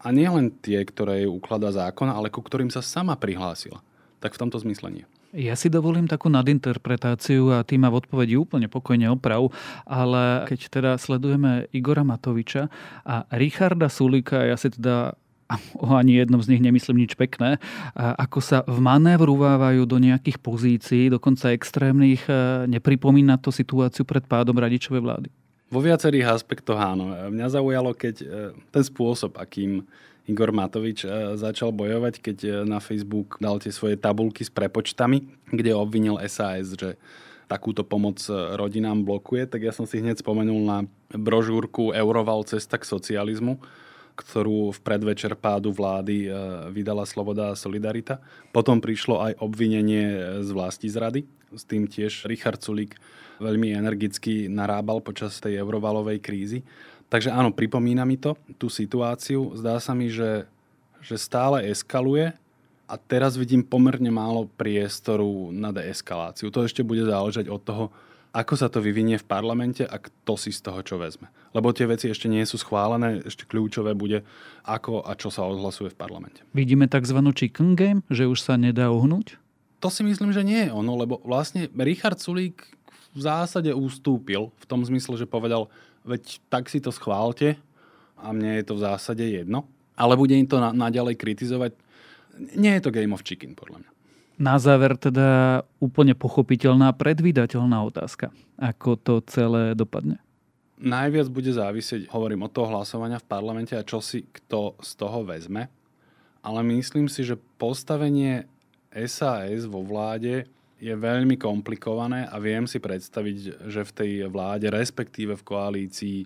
a 0.04 0.08
nielen 0.12 0.52
tie, 0.60 0.84
ktoré 0.84 1.24
jej 1.24 1.30
ukladá 1.32 1.72
zákon, 1.72 2.12
ale 2.12 2.28
ku 2.28 2.44
ktorým 2.44 2.68
sa 2.68 2.84
sama 2.84 3.16
prihlásila. 3.16 3.80
Tak 4.20 4.36
v 4.36 4.40
tomto 4.44 4.60
zmysle 4.60 4.92
nie. 4.92 5.06
Ja 5.34 5.58
si 5.58 5.66
dovolím 5.66 6.06
takú 6.06 6.30
nadinterpretáciu 6.30 7.50
a 7.50 7.66
tým 7.66 7.82
ma 7.82 7.90
v 7.90 7.98
odpovedi 7.98 8.38
úplne 8.38 8.70
pokojne 8.70 9.10
oprav, 9.10 9.50
ale 9.82 10.46
keď 10.46 10.60
teda 10.70 10.90
sledujeme 10.94 11.66
Igora 11.74 12.06
Matoviča 12.06 12.70
a 13.02 13.26
Richarda 13.34 13.90
Sulika, 13.90 14.46
ja 14.46 14.54
si 14.54 14.70
teda 14.70 15.18
o 15.82 15.90
ani 15.90 16.22
jednom 16.22 16.38
z 16.38 16.54
nich 16.54 16.62
nemyslím 16.62 17.02
nič 17.02 17.18
pekné, 17.18 17.58
ako 17.98 18.38
sa 18.38 18.62
vmanévrovávajú 18.70 19.82
do 19.90 19.98
nejakých 19.98 20.38
pozícií, 20.38 21.02
dokonca 21.10 21.50
extrémnych, 21.52 22.24
e, 22.30 22.64
nepripomína 22.70 23.36
to 23.42 23.52
situáciu 23.52 24.08
pred 24.08 24.24
pádom 24.24 24.56
radičovej 24.56 25.02
vlády? 25.04 25.28
Vo 25.74 25.82
viacerých 25.82 26.30
aspektoch 26.30 26.78
áno. 26.78 27.10
Mňa 27.34 27.50
zaujalo, 27.50 27.98
keď 27.98 28.14
e, 28.22 28.26
ten 28.70 28.84
spôsob, 28.86 29.34
akým 29.42 29.82
Igor 30.30 30.54
Matovič 30.54 31.02
e, 31.02 31.34
začal 31.34 31.74
bojovať, 31.74 32.22
keď 32.22 32.62
na 32.62 32.78
Facebook 32.78 33.42
dal 33.42 33.58
tie 33.58 33.74
svoje 33.74 33.98
tabulky 33.98 34.46
s 34.46 34.54
prepočtami, 34.54 35.26
kde 35.50 35.74
obvinil 35.74 36.22
SAS, 36.30 36.78
že 36.78 36.94
takúto 37.50 37.82
pomoc 37.82 38.22
rodinám 38.30 39.02
blokuje, 39.02 39.50
tak 39.50 39.66
ja 39.66 39.74
som 39.74 39.84
si 39.84 39.98
hneď 39.98 40.22
spomenul 40.22 40.62
na 40.62 40.78
brožúrku 41.10 41.90
Euroval 41.90 42.46
cesta 42.46 42.78
k 42.78 42.88
socializmu, 42.88 43.58
ktorú 44.14 44.70
v 44.70 44.80
predvečer 44.80 45.34
pádu 45.34 45.74
vlády 45.74 46.26
e, 46.26 46.28
vydala 46.70 47.02
Sloboda 47.02 47.50
a 47.50 47.58
Solidarita. 47.58 48.22
Potom 48.54 48.78
prišlo 48.78 49.18
aj 49.18 49.32
obvinenie 49.42 50.04
e, 50.06 50.18
z 50.46 50.50
vlasti 50.54 50.86
zrady. 50.86 51.26
S 51.50 51.66
tým 51.66 51.90
tiež 51.90 52.26
Richard 52.30 52.62
Sulík 52.62 52.94
veľmi 53.42 53.74
energicky 53.74 54.46
narábal 54.46 55.02
počas 55.02 55.42
tej 55.42 55.58
eurovalovej 55.58 56.22
krízy. 56.22 56.62
Takže 57.10 57.34
áno, 57.34 57.50
pripomína 57.50 58.06
mi 58.06 58.14
to 58.14 58.38
tú 58.58 58.70
situáciu. 58.70 59.54
Zdá 59.58 59.82
sa 59.82 59.92
mi, 59.92 60.10
že, 60.10 60.46
že 61.02 61.18
stále 61.18 61.66
eskaluje 61.70 62.34
a 62.86 62.94
teraz 62.94 63.34
vidím 63.34 63.66
pomerne 63.66 64.10
málo 64.14 64.46
priestoru 64.54 65.50
na 65.50 65.74
deeskaláciu. 65.74 66.54
To 66.54 66.62
ešte 66.62 66.86
bude 66.86 67.02
záležať 67.02 67.50
od 67.50 67.60
toho, 67.62 67.84
ako 68.34 68.54
sa 68.58 68.66
to 68.66 68.82
vyvinie 68.82 69.14
v 69.14 69.26
parlamente 69.30 69.86
a 69.86 69.94
kto 70.02 70.34
si 70.34 70.50
z 70.50 70.66
toho 70.66 70.82
čo 70.82 70.98
vezme. 70.98 71.30
Lebo 71.54 71.70
tie 71.70 71.86
veci 71.86 72.10
ešte 72.10 72.26
nie 72.26 72.42
sú 72.42 72.58
schválené, 72.58 73.22
ešte 73.22 73.46
kľúčové 73.46 73.94
bude, 73.94 74.26
ako 74.66 75.06
a 75.06 75.14
čo 75.14 75.30
sa 75.30 75.46
odhlasuje 75.46 75.94
v 75.94 75.96
parlamente. 75.96 76.42
Vidíme 76.50 76.90
tzv. 76.90 77.14
chicken 77.30 77.78
game, 77.78 78.02
že 78.10 78.26
už 78.26 78.42
sa 78.42 78.58
nedá 78.58 78.90
uhnúť? 78.90 79.38
To 79.78 79.86
si 79.86 80.02
myslím, 80.02 80.34
že 80.34 80.42
nie 80.42 80.66
je 80.66 80.74
ono, 80.74 80.98
lebo 80.98 81.22
vlastne 81.22 81.70
Richard 81.78 82.18
Sulík 82.18 82.66
v 83.14 83.20
zásade 83.22 83.70
ustúpil 83.70 84.50
v 84.58 84.64
tom 84.66 84.82
zmysle, 84.82 85.14
že 85.14 85.30
povedal, 85.30 85.70
veď 86.02 86.42
tak 86.50 86.66
si 86.66 86.82
to 86.82 86.90
schválte 86.90 87.54
a 88.18 88.34
mne 88.34 88.58
je 88.58 88.64
to 88.66 88.74
v 88.74 88.82
zásade 88.82 89.22
jedno, 89.22 89.70
ale 89.94 90.18
bude 90.18 90.34
im 90.34 90.50
to 90.50 90.58
naďalej 90.58 91.14
kritizovať. 91.14 91.72
Nie 92.58 92.82
je 92.82 92.82
to 92.82 92.90
game 92.90 93.14
of 93.14 93.22
chicken, 93.22 93.54
podľa 93.54 93.86
mňa. 93.86 93.93
Na 94.34 94.58
záver 94.58 94.98
teda 94.98 95.62
úplne 95.78 96.18
pochopiteľná, 96.18 96.90
predvídateľná 96.90 97.78
otázka. 97.86 98.34
Ako 98.58 98.98
to 98.98 99.22
celé 99.30 99.78
dopadne? 99.78 100.18
Najviac 100.74 101.30
bude 101.30 101.54
závisieť, 101.54 102.10
hovorím, 102.10 102.44
od 102.44 102.52
toho 102.52 102.66
hlasovania 102.66 103.22
v 103.22 103.30
parlamente 103.30 103.78
a 103.78 103.86
čo 103.86 104.02
si 104.02 104.26
kto 104.26 104.74
z 104.82 104.90
toho 104.98 105.22
vezme. 105.22 105.70
Ale 106.42 106.60
myslím 106.66 107.06
si, 107.06 107.22
že 107.22 107.38
postavenie 107.56 108.50
SAS 108.90 109.70
vo 109.70 109.86
vláde 109.86 110.50
je 110.82 110.92
veľmi 110.92 111.38
komplikované 111.38 112.26
a 112.26 112.36
viem 112.42 112.66
si 112.66 112.82
predstaviť, 112.82 113.70
že 113.70 113.82
v 113.86 113.92
tej 113.94 114.10
vláde, 114.28 114.66
respektíve 114.68 115.38
v 115.38 115.46
koalícii 115.46 116.18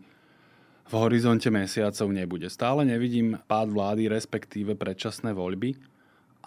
v 0.89 0.93
horizonte 0.97 1.53
mesiacov 1.53 2.09
nebude. 2.09 2.49
Stále 2.49 2.89
nevidím 2.89 3.37
pád 3.45 3.69
vlády, 3.69 4.09
respektíve 4.09 4.73
predčasné 4.75 5.37
voľby 5.37 5.77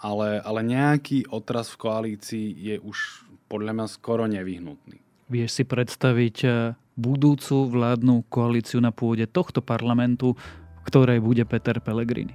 ale, 0.02 0.42
ale 0.42 0.60
nejaký 0.66 1.30
otras 1.30 1.70
v 1.70 1.80
koalícii 1.86 2.46
je 2.58 2.76
už 2.82 3.24
podľa 3.46 3.72
mňa 3.78 3.86
skoro 3.86 4.26
nevyhnutný. 4.26 4.98
Vieš 5.30 5.62
si 5.62 5.64
predstaviť 5.64 6.36
eh, 6.44 6.52
budúcu 6.98 7.70
vládnu 7.70 8.26
koalíciu 8.28 8.82
na 8.82 8.90
pôde 8.90 9.24
tohto 9.30 9.62
parlamentu, 9.62 10.34
v 10.82 10.82
ktorej 10.84 11.22
bude 11.22 11.46
Peter 11.46 11.78
Pellegrini? 11.78 12.34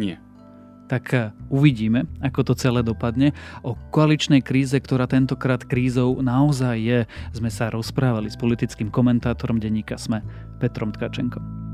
Nie. 0.00 0.16
Tak 0.88 1.04
eh, 1.12 1.30
uvidíme, 1.52 2.08
ako 2.24 2.50
to 2.50 2.52
celé 2.56 2.80
dopadne. 2.80 3.36
O 3.60 3.76
koaličnej 3.92 4.40
kríze, 4.40 4.74
ktorá 4.80 5.04
tentokrát 5.04 5.60
krízou 5.62 6.24
naozaj 6.24 6.76
je, 6.80 6.98
sme 7.36 7.52
sa 7.52 7.68
rozprávali 7.68 8.32
s 8.32 8.40
politickým 8.40 8.88
komentátorom 8.88 9.60
denníka 9.60 10.00
SME 10.00 10.24
Petrom 10.58 10.90
Tkačenkom. 10.90 11.67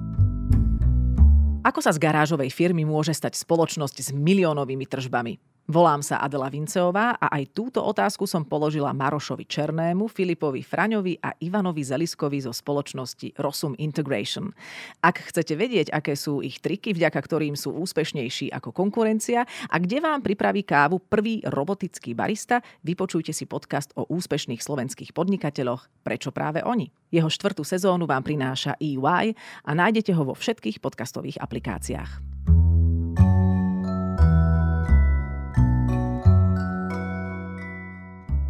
Ako 1.65 1.81
sa 1.81 1.97
z 1.97 1.99
garážovej 1.99 2.53
firmy 2.53 2.85
môže 2.85 3.17
stať 3.17 3.41
spoločnosť 3.41 3.97
s 4.05 4.11
miliónovými 4.13 4.85
tržbami? 4.85 5.41
Volám 5.65 6.05
sa 6.05 6.21
Adela 6.21 6.53
Vinceová 6.53 7.17
a 7.17 7.41
aj 7.41 7.57
túto 7.57 7.81
otázku 7.81 8.29
som 8.29 8.45
položila 8.45 8.93
Marošovi 8.93 9.49
Černému, 9.49 10.13
Filipovi 10.13 10.61
Fraňovi 10.61 11.17
a 11.25 11.33
Ivanovi 11.41 11.81
Zeliskovi 11.81 12.37
zo 12.45 12.53
spoločnosti 12.53 13.41
Rosum 13.41 13.73
Integration. 13.81 14.53
Ak 15.01 15.25
chcete 15.25 15.57
vedieť, 15.57 15.89
aké 15.89 16.21
sú 16.21 16.45
ich 16.45 16.61
triky, 16.61 16.93
vďaka 16.93 17.17
ktorým 17.17 17.57
sú 17.57 17.73
úspešnejší 17.81 18.53
ako 18.53 18.77
konkurencia 18.77 19.49
a 19.73 19.77
kde 19.81 20.05
vám 20.05 20.21
pripraví 20.21 20.69
kávu 20.69 21.01
prvý 21.01 21.41
robotický 21.49 22.13
barista, 22.13 22.61
vypočujte 22.85 23.33
si 23.33 23.49
podcast 23.49 23.89
o 23.97 24.05
úspešných 24.05 24.61
slovenských 24.61 25.17
podnikateľoch 25.17 26.05
Prečo 26.05 26.29
práve 26.29 26.61
oni. 26.61 26.93
Jeho 27.09 27.33
štvrtú 27.33 27.65
sezónu 27.65 28.05
vám 28.05 28.21
prináša 28.21 28.77
EY 28.85 29.33
a 29.65 29.71
nájdete 29.73 30.13
ho 30.13 30.29
vo 30.29 30.37
všetkých 30.37 30.85
podcastových 30.85 31.41
aplikáciách. 31.41 32.34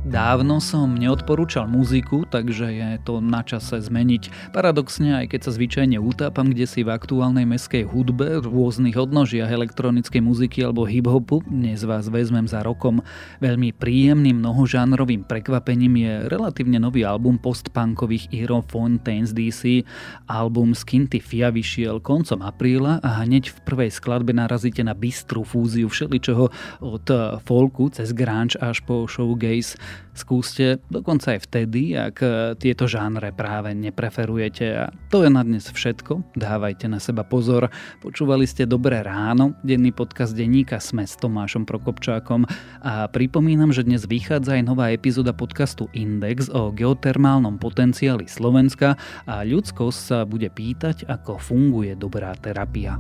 Dávno 0.05 0.61
som 0.61 1.01
neodporúčal 1.01 1.65
muziku, 1.65 2.29
takže 2.29 2.69
je 2.77 3.01
to 3.09 3.25
na 3.25 3.41
čase 3.41 3.81
zmeniť. 3.81 4.53
Paradoxne, 4.53 5.17
aj 5.25 5.33
keď 5.33 5.41
sa 5.49 5.57
zvyčajne 5.57 5.97
utápam 5.97 6.53
kde 6.53 6.69
si 6.69 6.85
v 6.85 6.93
aktuálnej 6.93 7.49
meskej 7.49 7.89
hudbe, 7.89 8.45
rôznych 8.45 9.01
odnožiach 9.01 9.49
elektronickej 9.49 10.21
muziky 10.21 10.61
alebo 10.61 10.85
hip-hopu, 10.85 11.41
dnes 11.49 11.89
vás 11.89 12.13
vezmem 12.13 12.45
za 12.45 12.61
rokom. 12.61 13.01
Veľmi 13.41 13.73
príjemným 13.73 14.45
mnohožánrovým 14.45 15.25
prekvapením 15.25 15.97
je 15.97 16.13
relatívne 16.29 16.77
nový 16.77 17.09
album 17.09 17.41
postpunkových 17.41 18.29
Hero 18.29 18.61
Fontaines 18.61 19.33
DC. 19.33 19.89
Album 20.29 20.77
Skinty 20.77 21.17
Fia 21.17 21.49
vyšiel 21.49 22.05
koncom 22.05 22.45
apríla 22.45 23.01
a 23.01 23.25
hneď 23.25 23.57
v 23.57 23.59
prvej 23.65 23.89
skladbe 23.89 24.37
narazíte 24.37 24.85
na 24.85 24.93
bystrú 24.93 25.49
fúziu 25.49 25.89
všeličoho 25.89 26.53
od 26.85 27.07
folku 27.41 27.89
cez 27.89 28.13
grunge 28.13 28.61
až 28.61 28.85
po 28.85 29.09
showgaze. 29.09 29.81
Skúste 30.15 30.79
dokonca 30.87 31.35
aj 31.35 31.51
vtedy, 31.51 31.99
ak 31.99 32.17
e, 32.23 32.29
tieto 32.55 32.87
žánre 32.87 33.35
práve 33.35 33.75
nepreferujete. 33.75 34.65
A 34.79 34.85
to 35.11 35.27
je 35.27 35.31
na 35.31 35.43
dnes 35.43 35.67
všetko. 35.67 36.39
Dávajte 36.39 36.87
na 36.87 37.03
seba 37.03 37.27
pozor. 37.27 37.67
Počúvali 37.99 38.47
ste 38.47 38.63
Dobré 38.63 39.03
ráno, 39.03 39.59
denný 39.67 39.91
podcast 39.91 40.39
denníka 40.39 40.79
Sme 40.79 41.03
s 41.03 41.19
Tomášom 41.19 41.67
Prokopčákom 41.67 42.47
a 42.87 43.11
pripomínam, 43.11 43.75
že 43.75 43.83
dnes 43.83 44.07
vychádza 44.07 44.55
aj 44.55 44.63
nová 44.63 44.95
epizóda 44.95 45.35
podcastu 45.35 45.91
Index 45.91 46.47
o 46.55 46.71
geotermálnom 46.71 47.59
potenciáli 47.59 48.31
Slovenska 48.31 48.95
a 49.27 49.43
ľudskosť 49.43 49.99
sa 49.99 50.19
bude 50.23 50.47
pýtať, 50.47 51.11
ako 51.11 51.43
funguje 51.43 51.99
dobrá 51.99 52.31
terapia. 52.39 52.95